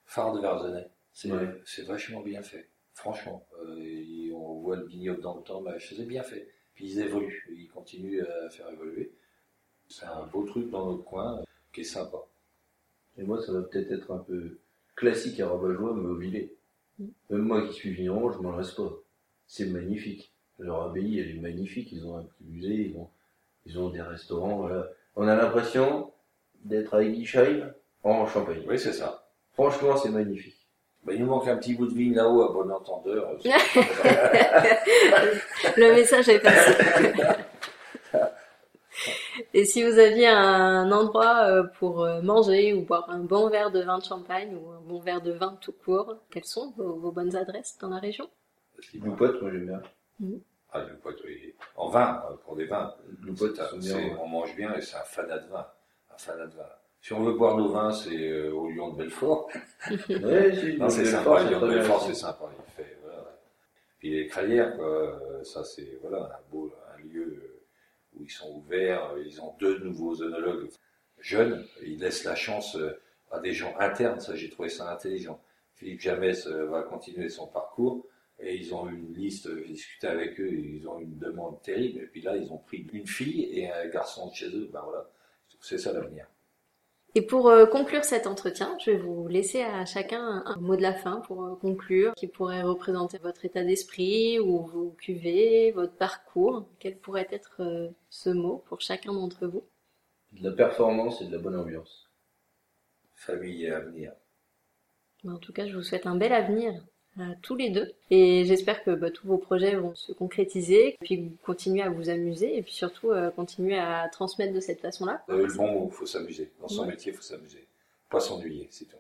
Phare 0.07 0.33
de 0.35 0.41
Verzenay. 0.41 0.89
C'est 1.13 1.33
Ouais. 1.33 1.85
vachement 1.87 2.21
bien 2.21 2.43
fait. 2.43 2.69
Franchement. 2.95 3.45
Euh, 3.67 4.33
on 4.35 4.61
voit 4.61 4.77
le 4.77 4.87
vignoble 4.87 5.21
dans 5.21 5.35
le 5.37 5.43
temps, 5.43 5.61
mais 5.61 5.73
c'est 5.81 6.01
bien 6.07 6.23
fait. 6.23 6.49
Puis 6.81 6.93
ils 6.93 7.01
évoluent. 7.01 7.47
Ils 7.53 7.69
continuent 7.69 8.23
à 8.23 8.49
faire 8.49 8.71
évoluer. 8.71 9.13
C'est 9.87 10.07
un 10.07 10.25
beau 10.33 10.45
truc 10.45 10.71
dans 10.71 10.91
notre 10.91 11.05
coin 11.05 11.45
qui 11.75 11.83
est 11.83 11.85
sympa. 11.85 12.17
Et 13.19 13.23
moi, 13.23 13.39
ça 13.43 13.53
va 13.53 13.61
peut-être 13.61 13.93
être 13.93 14.11
un 14.11 14.21
peu 14.21 14.57
classique 14.97 15.41
à 15.41 15.49
rabat-joie, 15.51 15.95
mais 15.95 16.09
au 16.09 16.15
Villet. 16.15 16.55
Mm. 16.99 17.05
Même 17.29 17.43
moi 17.43 17.67
qui 17.67 17.75
suis 17.75 17.91
vigneron, 17.91 18.33
je 18.33 18.39
m'en 18.39 18.53
lasse 18.53 18.71
pas. 18.71 18.91
C'est 19.47 19.67
magnifique. 19.67 20.33
Leur 20.59 20.81
abbaye, 20.85 21.19
elle 21.19 21.37
est 21.37 21.41
magnifique. 21.41 21.93
Ils 21.93 22.07
ont 22.07 22.17
un 22.17 22.23
petit 22.23 22.45
musée, 22.45 22.89
ils 22.89 22.97
ont, 22.97 23.11
ils 23.67 23.79
ont 23.79 23.91
des 23.91 24.01
restaurants, 24.01 24.61
voilà. 24.61 24.89
On 25.17 25.29
a 25.29 25.37
l'impression 25.37 26.11
d'être 26.65 26.95
à 26.95 27.03
Eguisheim 27.03 27.75
en 28.05 28.27
Champagne. 28.27 28.65
Oui, 28.67 28.79
c'est 28.79 28.95
ça. 28.95 29.31
Franchement, 29.53 29.99
c'est 29.99 30.11
magnifique. 30.11 30.60
Ben, 31.05 31.15
il 31.15 31.21
nous 31.21 31.27
manque 31.31 31.49
un 31.49 31.57
petit 31.57 31.75
bout 31.75 31.87
de 31.87 31.95
vigne 31.95 32.15
là-haut 32.15 32.43
à 32.43 32.53
bon 32.53 32.71
entendeur. 32.71 33.31
Le 35.77 35.95
message 35.95 36.29
est 36.29 36.41
passé. 36.41 36.75
Et 39.55 39.65
si 39.65 39.83
vous 39.83 39.99
aviez 39.99 40.29
un 40.29 40.93
endroit 40.93 41.47
euh, 41.47 41.63
pour 41.79 42.05
euh, 42.05 42.21
manger 42.21 42.75
ou 42.75 42.83
boire 42.83 43.09
un 43.09 43.21
bon 43.21 43.49
verre 43.49 43.71
de 43.71 43.81
vin 43.83 43.99
de 43.99 44.05
champagne 44.05 44.55
ou 44.55 44.71
un 44.73 44.81
bon 44.81 44.99
verre 45.01 45.23
de 45.23 45.33
vin 45.33 45.57
tout 45.63 45.73
court, 45.73 46.17
quelles 46.31 46.45
sont 46.45 46.75
vos, 46.77 46.97
vos 46.97 47.11
bonnes 47.11 47.35
adresses 47.35 47.79
dans 47.81 47.89
la 47.89 47.99
région? 47.99 48.29
Loupote, 48.95 49.41
moi 49.41 49.51
j'aime 49.53 49.67
bien. 49.67 49.83
Ah, 50.73 50.81
le 50.81 50.97
pote, 50.97 51.19
oui. 51.25 51.55
En 51.77 51.89
vin, 51.89 52.23
euh, 52.31 52.35
pour 52.45 52.57
des 52.57 52.67
vins. 52.67 52.95
Loupote, 53.23 53.59
c'est- 53.81 53.95
ouais. 53.95 54.17
on 54.21 54.29
mange 54.29 54.55
bien 54.55 54.75
et 54.75 54.83
c'est 54.83 54.97
un 54.97 55.05
fanat 55.05 55.39
de 55.39 55.49
vin. 55.49 55.67
Un 56.15 56.19
fanat 56.19 56.47
de 56.47 56.57
vin. 56.57 56.69
Si 57.03 57.13
on 57.13 57.23
veut 57.23 57.33
boire 57.33 57.57
nos 57.57 57.69
vins, 57.69 57.93
c'est 57.93 58.29
euh, 58.29 58.53
au 58.53 58.69
Lion 58.71 58.93
de 58.93 58.99
Belfort. 58.99 59.49
Ouais, 60.09 60.89
c'est 60.91 61.05
sympa, 61.07 61.43
le 61.43 61.51
Lion 61.51 61.61
de 61.61 61.69
Belfort, 61.69 62.07
c'est 62.07 62.15
sympa. 62.15 62.51
Il 62.59 62.73
fait, 62.73 62.99
voilà. 63.03 63.39
Puis 63.99 64.11
les 64.11 64.27
crayères, 64.27 64.77
quoi, 64.77 64.87
euh, 64.87 65.45
ça 65.45 65.65
c'est 65.65 65.99
voilà, 66.03 66.25
un 66.25 66.51
beau 66.51 66.73
un 66.95 67.03
lieu 67.03 67.43
euh, 67.43 67.63
où 68.15 68.25
ils 68.25 68.31
sont 68.31 68.51
ouverts. 68.57 69.15
Ils 69.25 69.41
ont 69.41 69.55
deux 69.59 69.79
nouveaux 69.79 70.23
œnologues 70.23 70.69
jeunes. 71.21 71.67
Ils 71.83 71.99
laissent 71.99 72.25
la 72.25 72.35
chance 72.35 72.77
euh, 72.77 73.01
à 73.31 73.41
des 73.41 73.53
gens 73.53 73.75
internes. 73.79 74.21
Ça, 74.21 74.35
j'ai 74.35 74.51
trouvé 74.51 74.69
ça 74.69 74.91
intelligent. 74.91 75.41
Philippe 75.75 76.01
Jamès 76.01 76.47
euh, 76.47 76.67
va 76.67 76.83
continuer 76.83 77.29
son 77.29 77.47
parcours. 77.47 78.07
Et 78.43 78.57
ils 78.57 78.75
ont 78.75 78.89
une 78.89 79.13
liste, 79.13 79.55
j'ai 79.55 79.73
discuté 79.73 80.07
avec 80.07 80.41
eux, 80.41 80.51
ils 80.51 80.89
ont 80.89 80.99
une 80.99 81.19
demande 81.19 81.61
terrible. 81.61 82.01
Et 82.01 82.07
puis 82.07 82.23
là, 82.23 82.37
ils 82.37 82.51
ont 82.51 82.57
pris 82.57 82.87
une 82.91 83.07
fille 83.07 83.51
et 83.53 83.71
un 83.71 83.87
garçon 83.89 84.29
de 84.29 84.35
chez 84.35 84.49
eux. 84.49 84.71
Ben 84.73 84.81
voilà, 84.83 85.11
c'est 85.61 85.77
ça 85.77 85.93
l'avenir. 85.93 86.27
Et 87.17 87.23
pour 87.23 87.49
euh, 87.49 87.67
conclure 87.67 88.05
cet 88.05 88.29
entretien, 88.29 88.77
je 88.85 88.93
vais 88.93 88.97
vous 88.97 89.27
laisser 89.27 89.63
à 89.63 89.85
chacun 89.85 90.45
un, 90.47 90.57
mot 90.61 90.77
de 90.77 90.83
la 90.83 90.95
fin 90.95 91.21
pour 91.21 91.45
euh, 91.45 91.57
conclure, 91.57 92.15
qui 92.15 92.29
pourrait 92.29 92.63
représenter 92.63 93.19
votre 93.19 93.45
état 93.45 93.65
d'esprit 93.65 94.39
ou 94.39 94.63
vos 94.63 94.91
cuvées, 94.91 95.73
votre 95.73 95.95
parcours. 95.95 96.69
Quel 96.79 96.97
pourrait 96.97 97.29
être 97.33 97.57
euh, 97.61 97.89
ce 98.11 98.31
mot 98.31 98.63
pour 98.69 98.81
chacun 98.81 99.13
d'entre 99.13 99.49
vous? 99.49 99.65
De 100.33 100.49
la 100.49 100.55
performance 100.55 101.21
et 101.21 101.27
de 101.27 101.33
la 101.33 101.39
bonne 101.39 101.57
ambiance. 101.57 102.09
Famille 103.17 103.65
et 103.65 103.73
avenir. 103.73 104.13
En 105.27 105.39
tout 105.39 105.53
cas, 105.53 105.67
je 105.67 105.75
vous 105.75 105.83
souhaite 105.83 106.07
un 106.07 106.15
bel 106.15 106.33
avenir 106.33 106.73
à 107.19 107.35
tous 107.43 107.57
les 107.57 107.71
deux. 107.71 107.93
Et 108.11 108.45
j'espère 108.45 108.83
que 108.85 108.91
bah, 108.93 109.11
tous 109.11 109.27
vos 109.27 109.39
projets 109.39 109.77
vont 109.77 109.95
se 109.95 110.13
concrétiser, 110.13 110.97
puis 111.01 111.17
que 111.19 111.23
vous 111.23 111.37
continuez 111.45 111.83
à 111.83 111.91
vous 111.91 112.09
amuser, 112.09 112.57
et 112.57 112.63
puis 112.63 112.73
surtout 112.73 113.11
euh, 113.11 113.31
continuer 113.31 113.79
à 113.79 114.09
transmettre 114.11 114.53
de 114.55 114.61
cette 114.61 114.81
façon-là. 114.81 115.23
Avez 115.29 115.47
le 115.47 115.55
bon 115.55 115.67
mot, 115.73 115.89
il 115.91 115.95
faut 115.95 116.07
s'amuser. 116.07 116.51
Dans 116.61 116.69
son 116.69 116.83
Ouais. 116.83 116.89
métier, 116.89 117.13
il 117.13 117.17
faut 117.17 117.23
s'amuser. 117.23 117.67
Pas 118.09 118.21
s'ennuyer, 118.21 118.69
c'est 118.71 118.87
tout. 118.87 118.97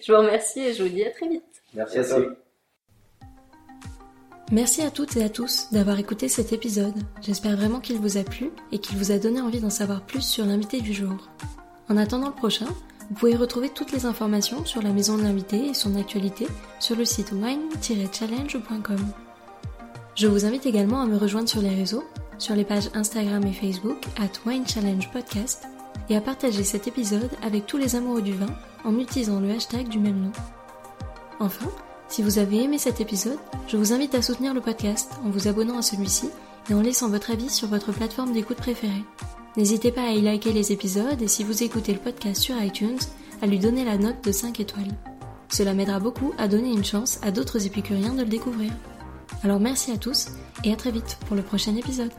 Je 0.00 0.12
vous 0.12 0.18
remercie 0.18 0.60
et 0.60 0.72
je 0.72 0.82
vous 0.82 0.88
dis 0.88 1.04
à 1.04 1.10
très 1.10 1.28
vite. 1.28 1.62
Merci, 1.74 1.98
à 1.98 2.04
toi. 2.04 2.24
Merci 4.50 4.82
à 4.82 4.90
toutes 4.90 5.16
et 5.16 5.22
à 5.24 5.30
tous 5.30 5.70
d'avoir 5.72 5.98
écouté 5.98 6.28
cet 6.28 6.52
épisode. 6.52 6.94
J'espère 7.22 7.56
vraiment 7.56 7.80
qu'il 7.80 7.96
vous 7.98 8.18
a 8.18 8.22
plu 8.24 8.50
et 8.70 8.78
qu'il 8.78 8.98
vous 8.98 9.10
a 9.10 9.18
donné 9.18 9.40
envie 9.40 9.60
d'en 9.60 9.70
savoir 9.70 10.04
plus 10.04 10.20
sur 10.22 10.44
l'invité 10.44 10.80
du 10.80 10.92
jour. 10.92 11.30
En 11.88 11.96
attendant 11.96 12.28
le 12.28 12.34
prochain, 12.34 12.66
vous 13.08 13.14
pouvez 13.14 13.36
retrouver 13.36 13.68
toutes 13.68 13.92
les 13.92 14.06
informations 14.06 14.64
sur 14.64 14.82
la 14.82 14.92
maison 14.92 15.16
de 15.16 15.22
l'invité 15.22 15.66
et 15.66 15.74
son 15.74 15.96
actualité 15.96 16.46
sur 16.80 16.96
le 16.96 17.04
site 17.04 17.32
wine-challenge.com. 17.32 18.98
Je 20.14 20.26
vous 20.26 20.44
invite 20.44 20.66
également 20.66 21.00
à 21.00 21.06
me 21.06 21.16
rejoindre 21.16 21.48
sur 21.48 21.62
les 21.62 21.74
réseaux, 21.74 22.04
sur 22.38 22.54
les 22.54 22.64
pages 22.64 22.90
Instagram 22.94 23.44
et 23.46 23.52
Facebook 23.52 23.98
at 24.18 24.30
Wine 24.46 24.64
et 26.10 26.16
à 26.16 26.20
partager 26.20 26.64
cet 26.64 26.86
épisode 26.86 27.30
avec 27.42 27.66
tous 27.66 27.78
les 27.78 27.96
amoureux 27.96 28.22
du 28.22 28.32
vin 28.32 28.54
en 28.84 28.98
utilisant 28.98 29.40
le 29.40 29.50
hashtag 29.50 29.88
du 29.88 29.98
même 29.98 30.20
nom. 30.20 30.32
Enfin, 31.40 31.70
si 32.08 32.22
vous 32.22 32.38
avez 32.38 32.64
aimé 32.64 32.78
cet 32.78 33.00
épisode, 33.00 33.38
je 33.68 33.76
vous 33.76 33.92
invite 33.92 34.14
à 34.14 34.22
soutenir 34.22 34.52
le 34.52 34.60
podcast 34.60 35.12
en 35.24 35.30
vous 35.30 35.48
abonnant 35.48 35.78
à 35.78 35.82
celui-ci 35.82 36.28
et 36.68 36.74
en 36.74 36.82
laissant 36.82 37.08
votre 37.08 37.30
avis 37.30 37.48
sur 37.48 37.68
votre 37.68 37.92
plateforme 37.92 38.32
d'écoute 38.32 38.58
préférée. 38.58 39.04
N'hésitez 39.56 39.92
pas 39.92 40.04
à 40.04 40.12
y 40.12 40.22
liker 40.22 40.52
les 40.52 40.72
épisodes 40.72 41.20
et 41.20 41.28
si 41.28 41.44
vous 41.44 41.62
écoutez 41.62 41.92
le 41.92 41.98
podcast 41.98 42.40
sur 42.40 42.60
iTunes, 42.62 42.98
à 43.42 43.46
lui 43.46 43.58
donner 43.58 43.84
la 43.84 43.98
note 43.98 44.24
de 44.24 44.32
5 44.32 44.60
étoiles. 44.60 44.94
Cela 45.50 45.74
m'aidera 45.74 46.00
beaucoup 46.00 46.32
à 46.38 46.48
donner 46.48 46.72
une 46.72 46.84
chance 46.84 47.20
à 47.22 47.30
d'autres 47.30 47.66
épicuriens 47.66 48.14
de 48.14 48.22
le 48.22 48.28
découvrir. 48.28 48.72
Alors 49.42 49.60
merci 49.60 49.90
à 49.90 49.98
tous 49.98 50.28
et 50.64 50.72
à 50.72 50.76
très 50.76 50.90
vite 50.90 51.18
pour 51.26 51.36
le 51.36 51.42
prochain 51.42 51.76
épisode. 51.76 52.12